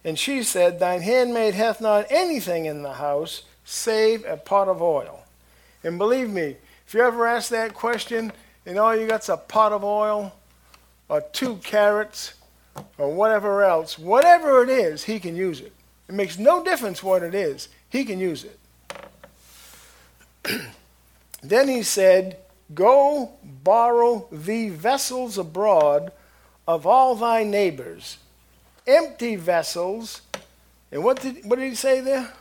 [0.03, 4.81] And she said, Thine handmaid hath not anything in the house save a pot of
[4.81, 5.25] oil.
[5.83, 8.31] And believe me, if you ever ask that question
[8.65, 10.33] and all you got's a pot of oil
[11.09, 12.33] or two carrots
[12.97, 15.73] or whatever else, whatever it is, he can use it.
[16.07, 18.59] It makes no difference what it is, he can use it.
[21.43, 22.37] then he said,
[22.73, 26.11] Go borrow thee vessels abroad
[26.67, 28.17] of all thy neighbors,
[28.85, 30.21] empty vessels.
[30.91, 32.31] And what did, what did he say there?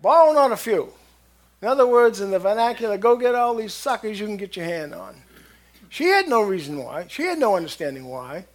[0.00, 0.92] Borrow not a few.
[1.62, 4.66] In other words, in the vernacular, go get all these suckers you can get your
[4.66, 5.16] hand on.
[5.88, 7.06] She had no reason why.
[7.08, 8.46] She had no understanding why.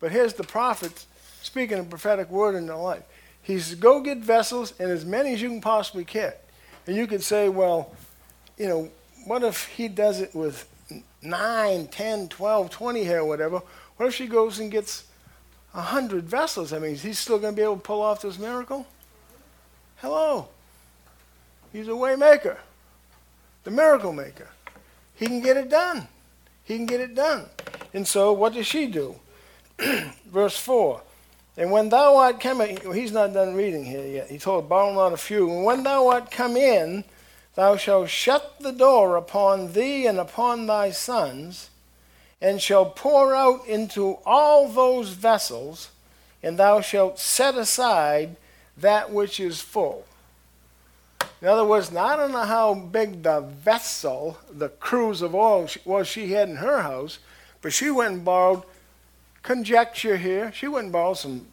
[0.00, 1.06] But here's the prophet
[1.42, 3.02] speaking a prophetic word in their life.
[3.42, 6.48] He says, Go get vessels and as many as you can possibly get.
[6.86, 7.94] And you could say, Well,
[8.58, 8.90] you know,
[9.26, 10.68] what if he does it with
[11.20, 13.60] 9, 10, 12, 20 here, whatever?
[13.96, 15.04] What if she goes and gets
[15.72, 16.72] 100 vessels?
[16.72, 18.86] I mean, is he still going to be able to pull off this miracle?
[19.96, 20.48] Hello.
[21.72, 22.56] He's a waymaker,
[23.64, 24.48] the miracle maker.
[25.16, 26.06] He can get it done.
[26.62, 27.46] He can get it done.
[27.92, 29.16] And so, what does she do?
[30.26, 31.00] Verse 4
[31.56, 34.30] And when thou art come in, he's not done reading here yet.
[34.30, 35.50] He told, Borrow not a few.
[35.50, 37.04] And when thou art come in,
[37.56, 41.70] thou shalt shut the door upon thee and upon thy sons,
[42.40, 45.90] and shalt pour out into all those vessels,
[46.42, 48.36] and thou shalt set aside
[48.76, 50.04] that which is full.
[51.40, 55.68] In other words, now I don't know how big the vessel, the cruse of oil
[55.84, 57.18] was she had in her house,
[57.62, 58.62] but she went and borrowed,
[59.42, 61.46] conjecture here, she went and borrowed some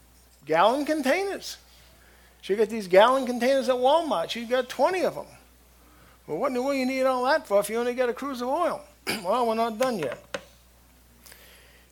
[0.45, 1.57] gallon containers.
[2.41, 4.29] She got these gallon containers at Walmart.
[4.29, 5.25] She got 20 of them.
[6.25, 8.13] Well, what in the world you need all that for if you only got a
[8.13, 8.81] cruse of oil?
[9.23, 10.19] well, we're not done yet.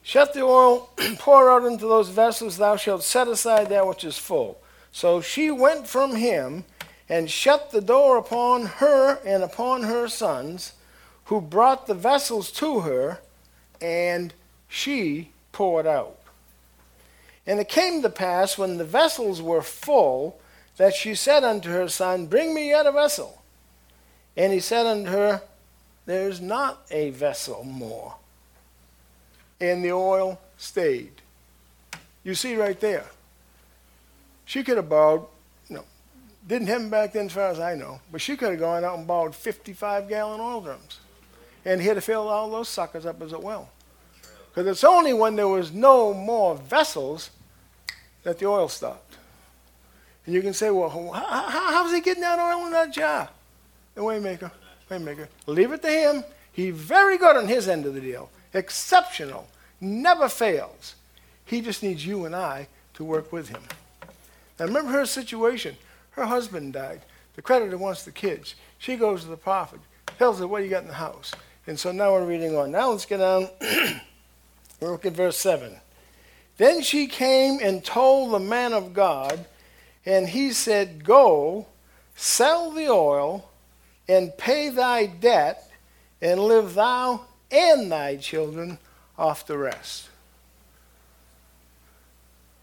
[0.03, 4.03] Shut the oil, and pour out into those vessels, thou shalt set aside that which
[4.03, 4.59] is full.
[4.91, 6.63] So she went from him
[7.09, 10.73] and shut the door upon her and upon her sons,
[11.25, 13.19] who brought the vessels to her,
[13.81, 14.33] and
[14.69, 16.17] she poured out.
[17.45, 20.39] And it came to pass, when the vessels were full,
[20.77, 23.40] that she said unto her son, Bring me yet a vessel.
[24.35, 25.41] And he said unto her,
[26.05, 28.15] There is not a vessel more.
[29.59, 31.21] And the oil stayed.
[32.23, 33.05] You see right there.
[34.45, 35.25] She could have borrowed,
[35.69, 35.85] you know,
[36.47, 38.97] didn't them back then as far as I know, but she could have gone out
[38.97, 40.99] and borrowed 55 gallon oil drums.
[41.63, 43.69] And he had to fill all those suckers up as well.
[44.49, 47.29] Because it's only when there was no more vessels
[48.23, 49.15] that the oil stopped.
[50.25, 53.29] And you can say, well, how, how's he getting that oil in that jar?
[54.01, 54.49] The waymaker,
[54.89, 55.27] waymaker.
[55.45, 56.23] Leave it to him.
[56.51, 58.31] He's very good on his end of the deal.
[58.51, 59.47] Exceptional.
[59.79, 60.95] Never fails.
[61.45, 63.61] He just needs you and I to work with him.
[64.57, 65.77] Now remember her situation.
[66.13, 67.01] Her husband died.
[67.35, 68.55] The creditor wants the kids.
[68.79, 69.79] She goes to the prophet,
[70.17, 71.31] tells her what you got in the house.
[71.67, 72.71] And so now we're reading on.
[72.71, 73.49] Now let's get down.
[74.81, 75.75] look at verse 7.
[76.57, 79.45] Then she came and told the man of God,
[80.07, 81.67] and he said, Go,
[82.15, 83.50] sell the oil,
[84.11, 85.71] and pay thy debt,
[86.21, 88.77] and live thou and thy children
[89.17, 90.09] off the rest.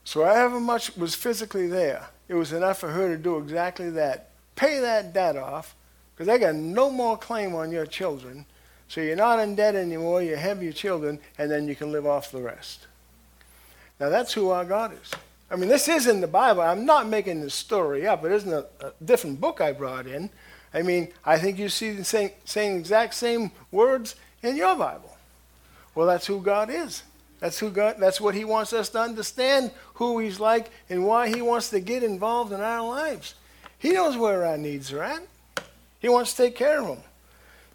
[0.05, 4.31] So, however much was physically there, it was enough for her to do exactly that.
[4.57, 5.75] Pay that debt off,
[6.15, 8.45] because they got no more claim on your children.
[8.89, 12.07] So you're not in debt anymore, you have your children, and then you can live
[12.07, 12.87] off the rest.
[14.01, 15.13] Now that's who our God is.
[15.51, 16.61] I mean, this is in the Bible.
[16.61, 18.25] I'm not making this story up.
[18.25, 20.29] It isn't a, a different book I brought in.
[20.73, 25.17] I mean, I think you see the same, same exact same words in your Bible.
[25.95, 27.03] Well, that's who God is.
[27.41, 27.97] That's who God.
[27.99, 31.81] That's what He wants us to understand who He's like and why He wants to
[31.81, 33.35] get involved in our lives.
[33.79, 35.23] He knows where our needs are at.
[36.01, 36.99] He wants to take care of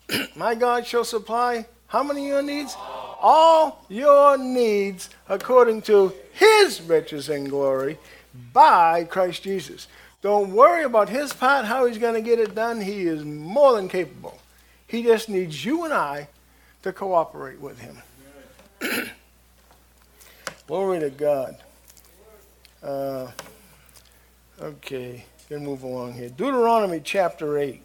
[0.10, 0.28] them.
[0.36, 2.76] My God shall supply how many of your needs?
[2.78, 7.98] All your needs according to His riches and glory
[8.52, 9.88] by Christ Jesus.
[10.24, 12.80] Don't worry about his part, how he's going to get it done.
[12.80, 14.40] He is more than capable.
[14.88, 16.30] He just needs you and I
[16.84, 17.98] to cooperate with him.
[20.68, 21.58] Glory to God.
[22.82, 23.32] Uh,
[24.62, 26.30] okay, gonna move along here.
[26.30, 27.82] Deuteronomy chapter 8.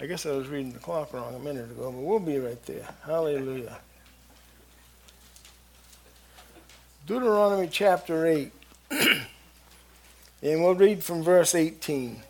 [0.00, 2.60] I guess I was reading the clock wrong a minute ago, but we'll be right
[2.66, 2.88] there.
[3.04, 3.78] Hallelujah.
[7.06, 8.52] Deuteronomy chapter 8.
[10.44, 12.22] And we'll read from verse 18.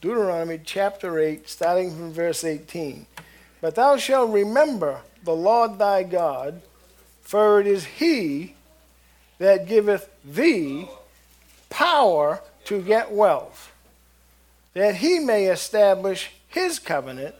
[0.00, 3.04] Deuteronomy chapter 8, starting from verse 18.
[3.60, 6.62] But thou shalt remember the Lord thy God,
[7.20, 8.54] for it is he
[9.36, 10.88] that giveth thee
[11.68, 13.74] power to get wealth,
[14.72, 17.34] that he may establish his covenant,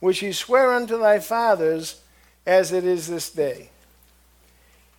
[0.00, 2.00] which he sware unto thy fathers,
[2.46, 3.68] as it is this day.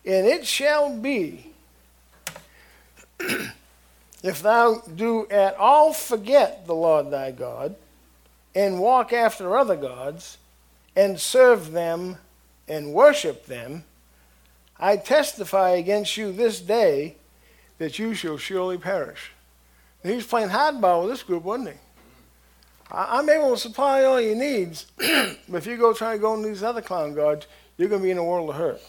[0.04, 1.52] And it shall be,
[4.22, 7.76] if thou do at all forget the Lord thy God,
[8.54, 10.38] and walk after other gods,
[10.96, 12.18] and serve them
[12.66, 13.84] and worship them,
[14.78, 17.16] I testify against you this day
[17.78, 19.32] that you shall surely perish.
[20.02, 21.74] And he was playing hardball with this group, wasn't he?
[22.90, 26.48] I'm able to supply all your needs, but if you go try to go into
[26.48, 27.46] these other clown gods,
[27.76, 28.80] you're going to be in a world of hurt.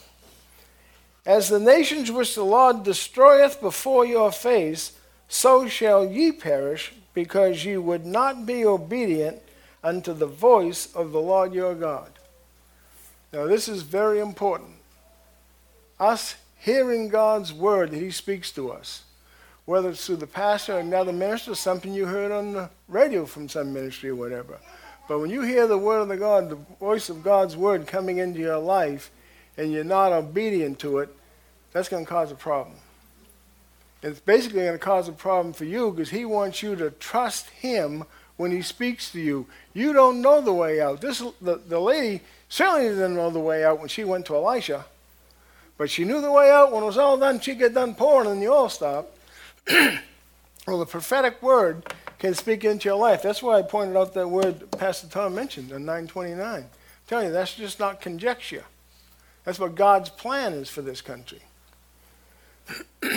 [1.24, 4.92] As the nations which the Lord destroyeth before your face,
[5.28, 9.40] so shall ye perish, because ye would not be obedient
[9.84, 12.10] unto the voice of the Lord your God.
[13.32, 14.70] Now, this is very important.
[15.98, 19.04] Us hearing God's word that He speaks to us,
[19.64, 23.48] whether it's through the pastor or another minister, something you heard on the radio from
[23.48, 24.58] some ministry or whatever.
[25.08, 28.18] But when you hear the word of the God, the voice of God's word coming
[28.18, 29.10] into your life,
[29.56, 31.14] and you're not obedient to it,
[31.72, 32.76] that's going to cause a problem.
[34.02, 37.48] It's basically going to cause a problem for you because He wants you to trust
[37.50, 38.04] Him
[38.36, 39.46] when He speaks to you.
[39.74, 41.00] You don't know the way out.
[41.00, 44.86] This the, the lady certainly didn't know the way out when she went to Elisha,
[45.78, 47.40] but she knew the way out when it was all done.
[47.40, 49.16] She get done pouring and the oil stopped.
[49.70, 51.86] well, the prophetic word
[52.18, 53.22] can speak into your life.
[53.22, 56.40] That's why I pointed out that word Pastor Tom mentioned in 929.
[56.40, 56.68] I'm
[57.06, 58.64] telling you, that's just not conjecture.
[59.44, 61.40] That's what God's plan is for this country.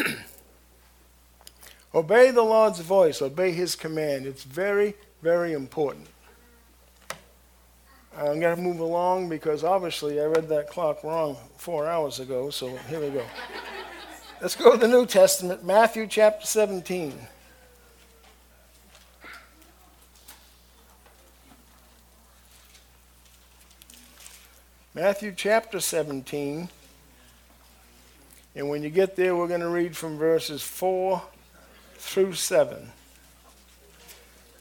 [1.94, 4.26] obey the Lord's voice, obey his command.
[4.26, 6.08] It's very, very important.
[8.18, 12.50] I'm going to move along because obviously I read that clock wrong four hours ago,
[12.50, 13.26] so here we go.
[14.42, 17.14] Let's go to the New Testament, Matthew chapter 17.
[24.96, 26.70] Matthew chapter 17.
[28.56, 31.22] And when you get there, we're going to read from verses 4
[31.96, 32.92] through 7.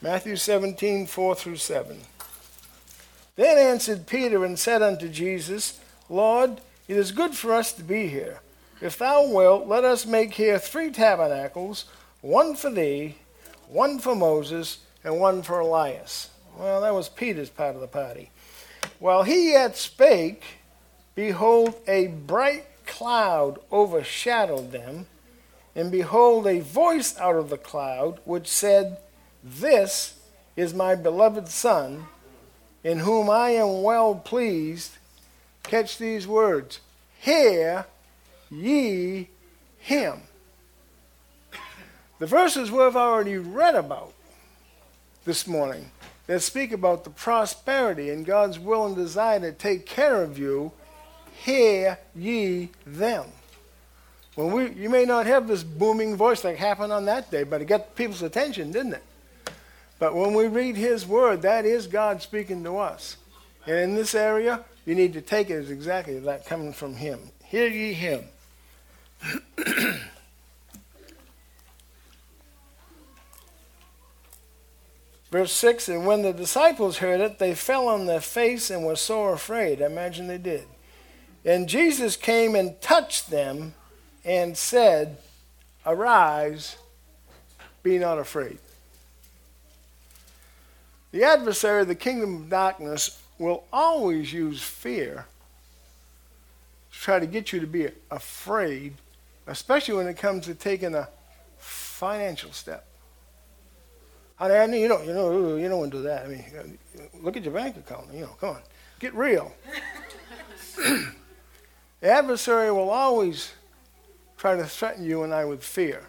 [0.02, 2.00] Matthew 17, 4 through 7.
[3.36, 5.78] Then answered Peter and said unto Jesus,
[6.08, 8.40] Lord, it is good for us to be here.
[8.80, 11.84] If thou wilt, let us make here three tabernacles,
[12.22, 13.18] one for thee,
[13.68, 16.30] one for Moses, and one for Elias.
[16.58, 18.30] Well, that was Peter's part of the party.
[19.04, 20.42] While he yet spake,
[21.14, 25.04] behold, a bright cloud overshadowed them,
[25.76, 28.96] and behold, a voice out of the cloud which said,
[29.42, 30.18] This
[30.56, 32.06] is my beloved Son,
[32.82, 34.92] in whom I am well pleased.
[35.64, 36.80] Catch these words
[37.20, 37.84] Hear
[38.50, 39.28] ye
[39.80, 40.22] him.
[42.20, 44.14] The verses we've already read about
[45.26, 45.90] this morning
[46.26, 50.72] that speak about the prosperity and God's will and desire to take care of you
[51.44, 53.26] hear ye them.
[54.34, 57.60] When we, you may not have this booming voice like happened on that day, but
[57.60, 59.02] it got people's attention, didn't it?
[59.98, 63.16] But when we read his word, that is God speaking to us.
[63.66, 67.20] And in this area, you need to take it as exactly that coming from him.
[67.44, 68.24] Hear ye him.
[75.34, 78.94] Verse 6 And when the disciples heard it, they fell on their face and were
[78.94, 79.82] sore afraid.
[79.82, 80.62] I imagine they did.
[81.44, 83.74] And Jesus came and touched them
[84.24, 85.16] and said,
[85.84, 86.76] Arise,
[87.82, 88.58] be not afraid.
[91.10, 95.26] The adversary of the kingdom of darkness will always use fear
[96.92, 98.94] to try to get you to be afraid,
[99.48, 101.08] especially when it comes to taking a
[101.58, 102.86] financial step.
[104.38, 106.26] I mean, you don't, you know, you don't want to do that.
[106.26, 106.78] I mean,
[107.22, 108.12] look at your bank account.
[108.12, 108.62] You know, come on,
[108.98, 109.52] get real.
[112.04, 113.50] The adversary will always
[114.36, 116.02] try to threaten you and I with fear.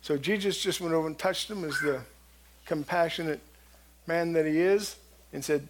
[0.00, 2.00] So Jesus just went over and touched him as the
[2.64, 3.40] compassionate
[4.06, 4.96] man that he is
[5.34, 5.68] and said,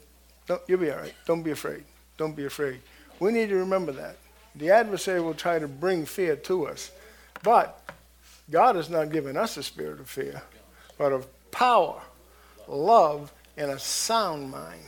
[0.68, 1.14] You'll be all right.
[1.26, 1.82] Don't be afraid.
[2.16, 2.80] Don't be afraid.
[3.18, 4.18] We need to remember that.
[4.54, 6.92] The adversary will try to bring fear to us.
[7.42, 7.90] But
[8.52, 10.42] God has not given us a spirit of fear,
[10.96, 12.00] but of power,
[12.68, 14.82] love, and a sound mind.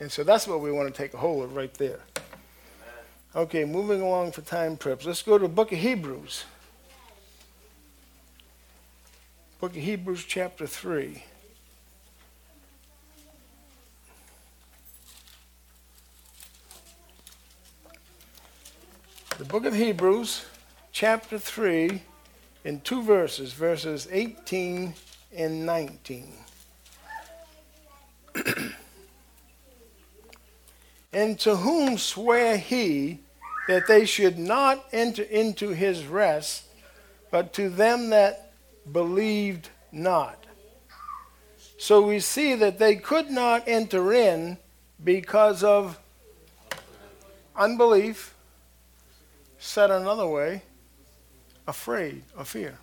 [0.00, 2.00] And so that's what we want to take a hold of right there.
[3.34, 5.04] Okay, moving along for time trips.
[5.04, 6.44] Let's go to the book of Hebrews.
[9.60, 11.24] Book of Hebrews, chapter 3.
[19.38, 20.46] The book of Hebrews,
[20.90, 22.02] chapter 3,
[22.64, 24.94] in two verses, verses 18
[25.34, 26.32] and 19.
[31.12, 33.20] and to whom swear he
[33.68, 36.64] that they should not enter into his rest,
[37.30, 38.52] but to them that
[38.90, 40.44] believed not.
[41.76, 44.58] So we see that they could not enter in
[45.04, 45.98] because of
[47.54, 48.34] unbelief,
[49.58, 50.62] said another way,
[51.66, 52.78] afraid or fear.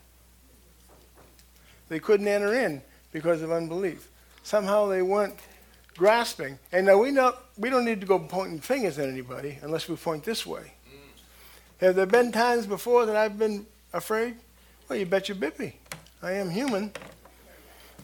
[1.89, 2.81] They couldn't enter in
[3.11, 4.09] because of unbelief.
[4.43, 5.35] Somehow they weren't
[5.97, 6.59] grasping.
[6.71, 9.95] And now we, know, we don't need to go pointing fingers at anybody unless we
[9.95, 10.73] point this way.
[11.81, 14.35] Have there been times before that I've been afraid?
[14.87, 15.73] Well, you bet you bippy.
[16.21, 16.91] I am human.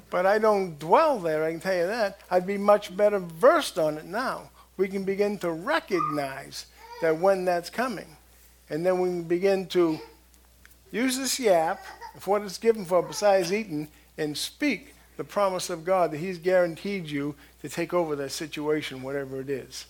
[0.09, 2.19] But I don't dwell there, I can tell you that.
[2.29, 4.49] I'd be much better versed on it now.
[4.75, 6.65] We can begin to recognize
[7.01, 8.17] that when that's coming.
[8.69, 9.99] And then we can begin to
[10.91, 11.81] use this yap,
[12.19, 13.87] for what it's given for besides eating,
[14.17, 19.03] and speak the promise of God that He's guaranteed you to take over that situation,
[19.03, 19.85] whatever it is.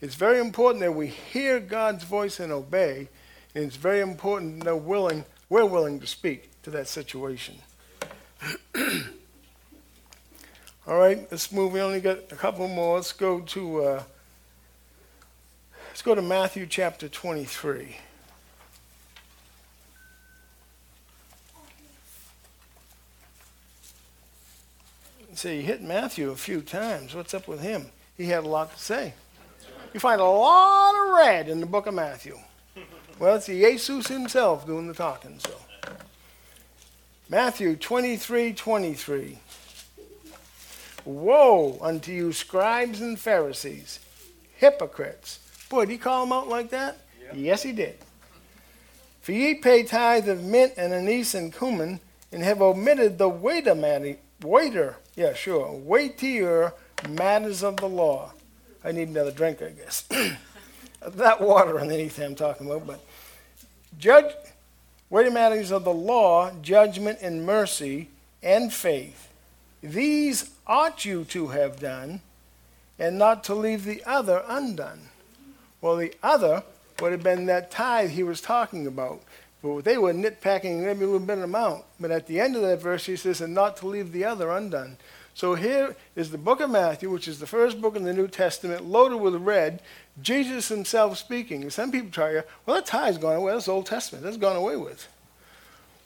[0.00, 3.08] It's very important that we hear God's voice and obey,
[3.54, 7.56] and it's very important that willing, we're willing to speak to that situation.
[10.84, 11.72] All right, let's move.
[11.72, 12.96] We only got a couple more.
[12.96, 14.02] Let's go to uh,
[15.88, 17.96] let's go to Matthew chapter 23.
[25.42, 27.16] Say you hit Matthew a few times.
[27.16, 27.86] What's up with him?
[28.16, 29.12] He had a lot to say.
[29.92, 32.38] You find a lot of red in the book of Matthew.
[33.18, 35.56] Well, it's Jesus himself doing the talking, so.
[37.28, 39.40] Matthew 23 23.
[41.04, 43.98] Woe unto you, scribes and Pharisees,
[44.54, 45.40] hypocrites.
[45.68, 46.98] Boy, did he call them out like that?
[47.34, 47.98] Yes, he did.
[49.22, 51.98] For ye pay tithe of mint and anise and cumin,
[52.30, 56.72] and have omitted the weightier waiter, yeah, sure, weightier
[57.08, 58.32] matters of the law.
[58.84, 60.02] I need another drink, I guess.
[61.06, 63.04] that water underneath I'm talking about, but
[63.98, 64.32] judge,
[65.10, 68.08] weightier matters of the law, judgment and mercy
[68.42, 69.28] and faith.
[69.82, 72.20] These ought you to have done,
[72.98, 75.08] and not to leave the other undone.
[75.80, 76.62] Well, the other
[77.00, 79.22] would have been that tithe he was talking about.
[79.62, 81.84] But they were nitpacking maybe a little bit of amount.
[82.00, 84.50] But at the end of that verse, he says, and not to leave the other
[84.50, 84.96] undone.
[85.34, 88.28] So here is the book of Matthew, which is the first book in the New
[88.28, 89.80] Testament, loaded with red.
[90.20, 91.70] Jesus himself speaking.
[91.70, 93.52] Some people try you, well, that tie's gone away.
[93.52, 94.24] That's Old Testament.
[94.24, 95.08] That's gone away with.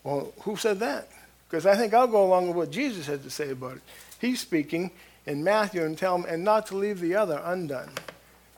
[0.04, 1.08] Well, who said that?
[1.48, 3.82] Because I think I'll go along with what Jesus had to say about it.
[4.20, 4.92] He's speaking
[5.24, 7.90] in Matthew and tell him, and not to leave the other undone.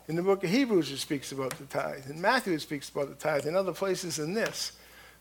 [0.07, 2.09] In the book of Hebrews, it speaks about the tithe.
[2.09, 3.47] In Matthew, it speaks about the tithe.
[3.47, 4.73] In other places in this.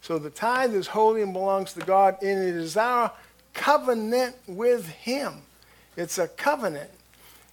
[0.03, 3.13] So the tithe is holy and belongs to God, and it is our
[3.53, 5.43] covenant with Him.
[5.97, 6.91] It's a covenant.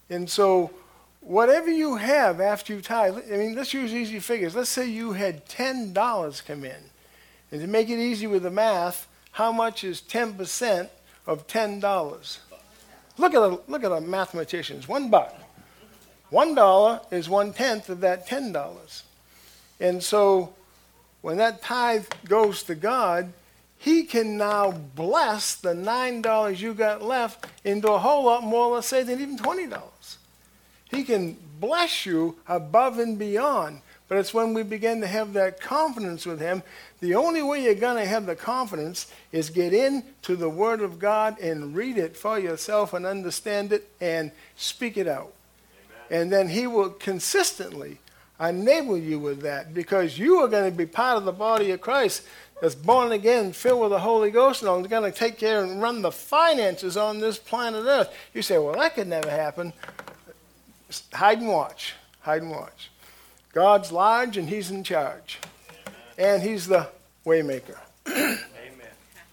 [0.10, 0.72] And so,
[1.22, 4.56] whatever you have after you tithe, I mean, let's use easy figures.
[4.56, 6.76] Let's say you had $10 come in.
[7.52, 10.89] And to make it easy with the math, how much is 10%
[11.26, 12.38] of $10?
[13.18, 14.78] Look at a, look at a mathematician.
[14.78, 15.34] It's one buck.
[16.30, 19.04] One dollar is one tenth of that ten dollars.
[19.80, 20.55] And so
[21.26, 23.34] when that tithe goes to God,
[23.80, 28.86] He can now bless the $9 you got left into a whole lot more, let's
[28.86, 29.82] say, than even $20.
[30.91, 33.82] He can bless you above and beyond.
[34.07, 36.61] But it's when we begin to have that confidence with Him.
[36.99, 40.99] The only way you're going to have the confidence is get into the Word of
[40.99, 45.34] God and read it for yourself and understand it and speak it out.
[46.11, 46.21] Amen.
[46.21, 47.97] And then He will consistently
[48.40, 51.82] enable you with that because you are going to be part of the body of
[51.82, 52.24] Christ
[52.62, 55.82] that's born again, filled with the Holy Ghost, and is going to take care and
[55.82, 58.14] run the finances on this planet Earth.
[58.34, 59.74] You say, well, that could never happen.
[61.14, 61.96] Hide and watch.
[62.22, 62.92] Hide and watch.
[63.54, 65.40] God's large and He's in charge.
[65.88, 65.96] Amen.
[66.18, 66.90] And He's the
[67.26, 67.78] waymaker.
[68.08, 68.40] Amen.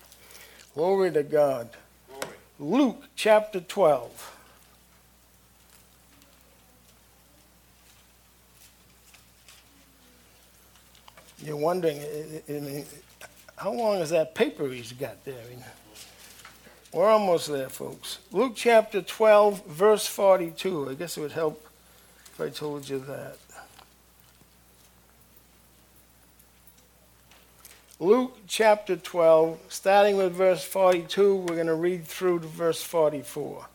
[0.75, 1.71] Glory to God.
[2.09, 2.37] Glory.
[2.59, 4.32] Luke chapter 12.
[11.43, 12.01] You're wondering,
[12.49, 12.84] I mean,
[13.57, 15.38] how long is that paper he's got there?
[15.45, 15.64] I mean,
[16.93, 18.18] we're almost there, folks.
[18.30, 20.90] Luke chapter 12, verse 42.
[20.90, 21.66] I guess it would help
[22.26, 23.36] if I told you that.
[27.99, 33.66] Luke chapter 12, starting with verse 42, we're going to read through to verse 44.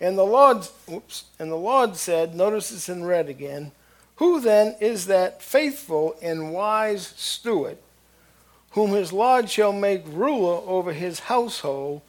[0.00, 3.72] And the Lord, oops, and the Lord said, notice it's in red again,
[4.16, 7.78] who then is that faithful and wise steward,
[8.70, 12.02] whom his Lord shall make ruler over his household,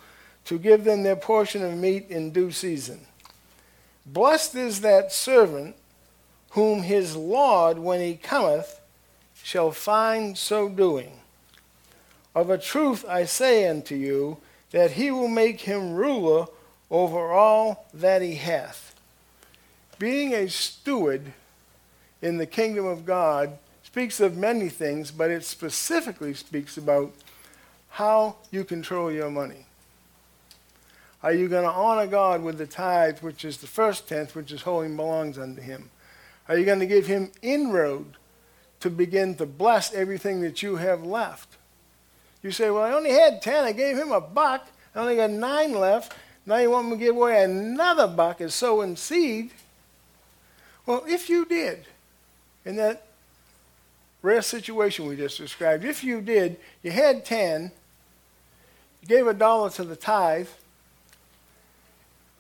[0.45, 3.01] to give them their portion of meat in due season?
[4.05, 5.75] Blessed is that servant
[6.51, 8.79] whom his Lord, when he cometh,
[9.43, 11.11] shall find so doing.
[12.33, 14.37] Of a truth I say unto you,
[14.71, 16.47] that he will make him ruler
[16.89, 18.95] over all that he hath.
[19.99, 21.33] Being a steward
[22.21, 27.13] in the kingdom of God speaks of many things, but it specifically speaks about
[27.89, 29.65] how you control your money.
[31.23, 34.51] Are you going to honor God with the tithe, which is the first tenth, which
[34.51, 35.89] is holy and belongs unto him?
[36.47, 38.17] Are you going to give him inroad
[38.79, 41.57] to begin to bless everything that you have left?
[42.43, 43.63] You say, Well, I only had 10.
[43.63, 44.67] I gave him a buck.
[44.95, 46.13] I only got nine left.
[46.45, 49.51] Now you want me to give away another buck as sowing seed?
[50.85, 51.85] Well, if you did,
[52.67, 53.07] in that
[54.21, 57.71] rare situation we just described, if you did, you had 10,
[59.01, 60.49] you gave a dollar to the tithe,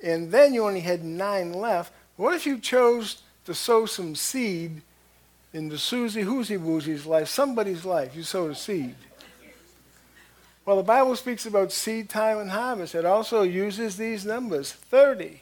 [0.03, 1.93] and then you only had nine left.
[2.17, 4.81] What if you chose to sow some seed
[5.53, 8.13] into Susie Hoosie Woosie's life, somebody's life?
[8.13, 8.95] You sowed a seed.
[10.65, 12.95] Well, the Bible speaks about seed time and harvest.
[12.95, 15.39] It also uses these numbers 30,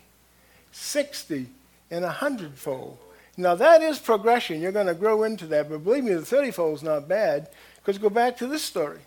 [0.71, 1.47] 60,
[1.89, 2.99] and 100 fold.
[3.37, 4.61] Now, that is progression.
[4.61, 5.69] You're going to grow into that.
[5.69, 8.99] But believe me, the 30 fold is not bad because go back to this story.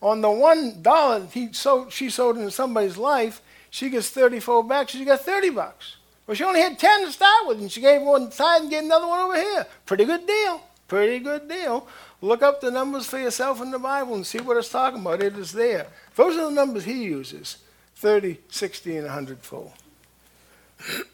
[0.00, 4.68] On the one dollar he sold, she sold into somebody's life, she gets 30 fold
[4.68, 4.90] back.
[4.90, 5.96] So she got 30 bucks.
[6.26, 8.84] Well, she only had 10 to start with, and she gave one side and gave
[8.84, 9.66] another one over here.
[9.84, 10.62] Pretty good deal.
[10.88, 11.86] Pretty good deal.
[12.20, 15.22] Look up the numbers for yourself in the Bible and see what it's talking about.
[15.22, 15.86] It is there.
[16.14, 17.58] Those are the numbers he uses
[17.96, 19.72] 30, 60, and 100 fold.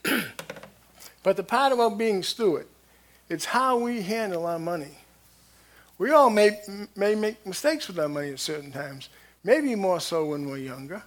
[1.22, 2.66] but the part about being steward,
[3.28, 4.98] it's how we handle our money.
[5.98, 6.60] We all may,
[6.96, 9.08] may make mistakes with our money at certain times,
[9.44, 11.02] maybe more so when we're younger.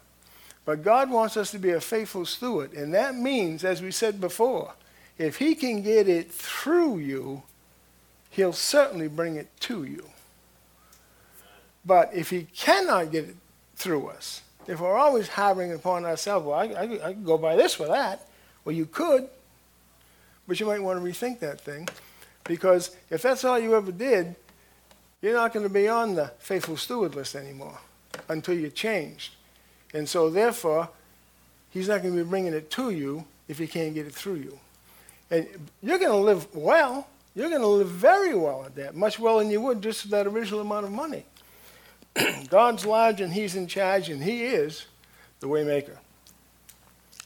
[0.66, 2.74] But God wants us to be a faithful steward.
[2.74, 4.74] And that means, as we said before,
[5.18, 7.44] if He can get it through you,
[8.34, 10.04] he'll certainly bring it to you.
[11.86, 13.36] But if he cannot get it
[13.76, 17.56] through us, if we're always harboring upon ourselves, well, I, I, I could go by
[17.56, 18.28] this or that,
[18.66, 19.30] well, you could,
[20.48, 21.88] but you might want to rethink that thing.
[22.44, 24.36] Because if that's all you ever did,
[25.22, 27.80] you're not going to be on the faithful steward list anymore
[28.28, 29.36] until you changed.
[29.94, 30.90] And so, therefore,
[31.70, 34.36] he's not going to be bringing it to you if he can't get it through
[34.36, 34.60] you.
[35.32, 35.48] And
[35.82, 39.40] you're going to live well, you're going to live very well at that, much well
[39.40, 41.26] than you would just with that original amount of money.
[42.50, 44.86] God's large and He's in charge, and He is
[45.40, 45.98] the waymaker.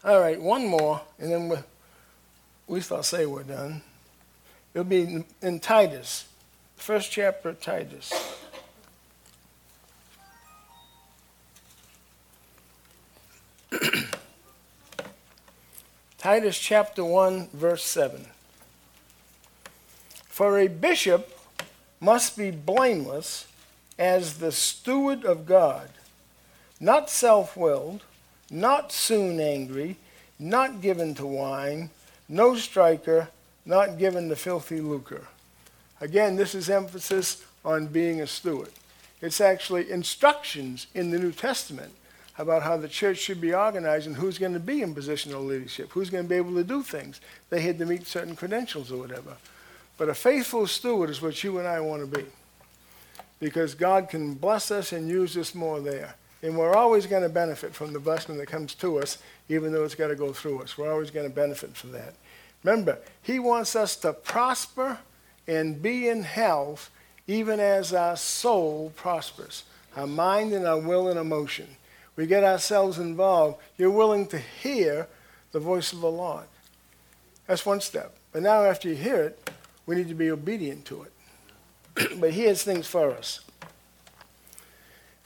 [0.03, 1.63] All right, one more, and then we'll,
[2.67, 3.81] at least I'll say we're done.
[4.73, 6.25] It'll be in, in Titus,
[6.75, 8.11] first chapter of Titus.
[16.17, 18.25] Titus chapter 1, verse 7.
[20.27, 21.39] For a bishop
[22.01, 23.47] must be blameless
[23.97, 25.89] as the steward of God,
[26.81, 28.03] not self willed,
[28.51, 29.95] not soon angry,
[30.37, 31.91] not given to wine,
[32.29, 33.29] no striker,
[33.65, 35.27] not given to filthy lucre.
[35.99, 38.71] Again, this is emphasis on being a steward.
[39.21, 41.93] It's actually instructions in the New Testament
[42.37, 45.89] about how the church should be organized and who's going to be in positional leadership,
[45.91, 47.19] who's going to be able to do things.
[47.49, 49.37] They had to meet certain credentials or whatever.
[49.97, 52.25] But a faithful steward is what you and I want to be.
[53.39, 56.15] Because God can bless us and use us more there.
[56.43, 59.17] And we're always going to benefit from the blessing that comes to us,
[59.49, 60.77] even though it's got to go through us.
[60.77, 62.13] We're always going to benefit from that.
[62.63, 64.99] Remember, He wants us to prosper
[65.47, 66.91] and be in health,
[67.27, 69.63] even as our soul prospers,
[69.95, 71.67] our mind and our will and emotion.
[72.15, 73.59] We get ourselves involved.
[73.77, 75.07] You're willing to hear
[75.51, 76.45] the voice of the Lord.
[77.47, 78.15] That's one step.
[78.31, 79.49] But now, after you hear it,
[79.85, 82.19] we need to be obedient to it.
[82.19, 83.39] but he has things for us.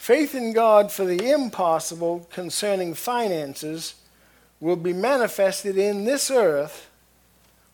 [0.02, 3.93] Faith in God for the impossible concerning finances
[4.60, 6.89] will be manifested in this earth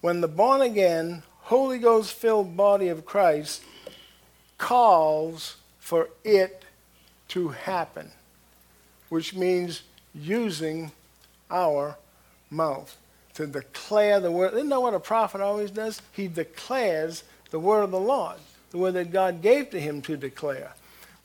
[0.02, 3.64] when the born again, Holy Ghost filled body of Christ
[4.58, 6.64] calls for it
[7.30, 8.12] to happen,
[9.08, 10.92] which means using
[11.50, 11.96] our
[12.50, 12.98] mouth
[13.36, 14.54] to declare the word.
[14.54, 16.02] Isn't that what a prophet always does?
[16.12, 18.36] He declares the word of the Lord,
[18.72, 20.74] the word that God gave to him to declare.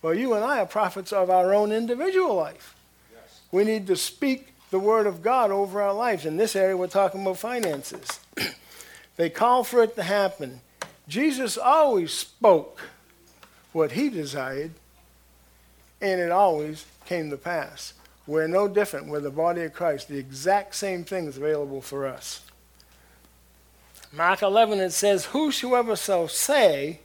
[0.03, 2.74] Well, you and I are prophets of our own individual life.
[3.12, 3.40] Yes.
[3.53, 6.26] We need to speak the word of God over our lives.
[6.26, 8.20] In this area, we're talking about finances.
[9.16, 10.61] they call for it to happen.
[11.07, 12.80] Jesus always spoke
[13.72, 14.72] what he desired,
[16.00, 17.94] and it always came to pass.
[18.26, 19.07] We're no different.
[19.07, 20.09] We're the body of Christ.
[20.09, 22.42] The exact same thing is available for us.
[24.12, 27.00] Mark 11, it says, Whosoever shall say,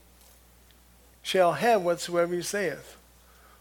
[1.27, 2.95] shall have whatsoever he saith.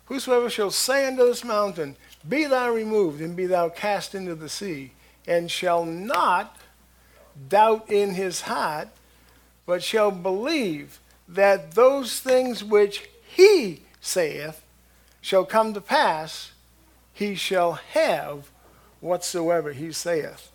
[0.04, 1.96] Whosoever shall say unto this mountain,
[2.28, 4.92] Be thou removed, and be thou cast into the sea,
[5.26, 6.58] and shall not
[7.48, 8.86] doubt in his heart,
[9.66, 14.64] but shall believe that those things which he saith
[15.20, 16.52] shall come to pass,
[17.12, 18.48] he shall have
[19.00, 20.52] whatsoever he saith.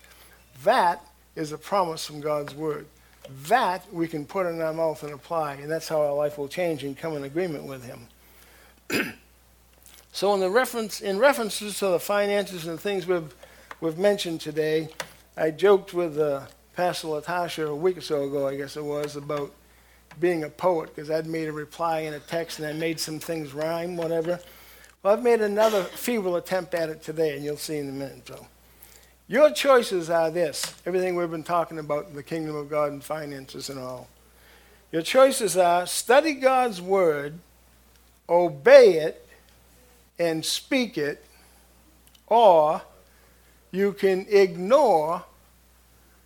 [0.64, 1.04] That
[1.36, 2.86] is a promise from God's word.
[3.48, 6.48] That we can put in our mouth and apply, and that's how our life will
[6.48, 8.08] change and come in agreement with him.
[10.12, 13.34] so in the reference in references to the finances and things we've
[13.80, 14.88] we've mentioned today,
[15.36, 16.46] I joked with uh,
[16.76, 19.52] Pastor Latasha a week or so ago, I guess it was, about
[20.20, 23.18] being a poet because I'd made a reply in a text and I made some
[23.18, 24.40] things rhyme, whatever.
[25.02, 28.28] Well, I've made another feeble attempt at it today, and you'll see in a minute.
[28.28, 28.46] So,
[29.32, 33.02] your choices are this everything we've been talking about in the kingdom of God and
[33.02, 34.10] finances and all.
[34.92, 37.38] Your choices are study God's word,
[38.28, 39.26] obey it,
[40.18, 41.24] and speak it,
[42.26, 42.82] or
[43.70, 45.24] you can ignore,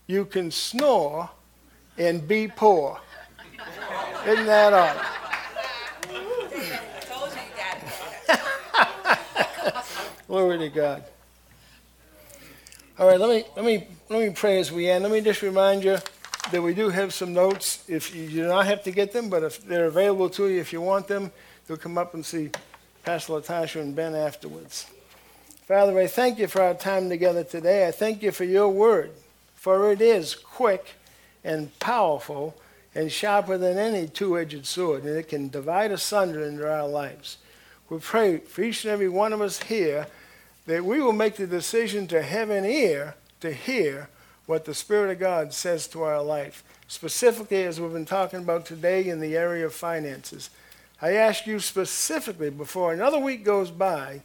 [0.09, 1.31] you can snore,
[1.97, 2.99] and be poor.
[4.27, 5.01] Isn't that all?
[10.27, 11.05] Glory to God.
[12.99, 15.03] All right, let me let me let me pray as we end.
[15.03, 15.99] Let me just remind you
[16.51, 17.85] that we do have some notes.
[17.91, 20.73] If you do not have to get them, but if they're available to you, if
[20.73, 21.31] you want them,
[21.69, 22.53] you'll come up and see
[23.05, 24.87] Pastor Latasha and Ben afterwards.
[25.67, 27.87] Father, I thank you for our time together today.
[27.87, 29.11] I thank you for your word,
[29.57, 30.95] for it is quick
[31.45, 32.57] and powerful
[32.95, 37.37] and sharper than any two edged sword, and it can divide asunder into our lives.
[37.91, 40.07] We pray for each and every one of us here
[40.67, 44.09] that we will make the decision to have an ear to hear
[44.47, 48.67] what the Spirit of God says to our life, specifically as we've been talking about
[48.67, 50.51] today in the area of finances.
[51.03, 54.23] I ask you specifically before another week goes by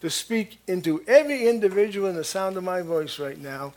[0.00, 3.72] to speak into every individual in the sound of my voice right now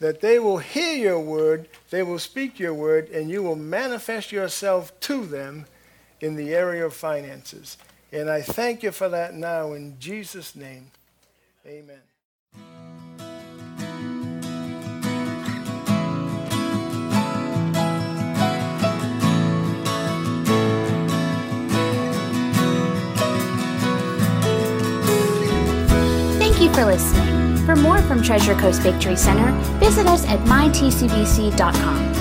[0.00, 4.32] that they will hear your word, they will speak your word, and you will manifest
[4.32, 5.66] yourself to them
[6.20, 7.78] in the area of finances.
[8.12, 10.90] And I thank you for that now in Jesus' name.
[11.66, 12.02] Amen.
[26.38, 27.56] Thank you for listening.
[27.64, 32.13] For more from Treasure Coast Victory Center, visit us at mytcbc.com.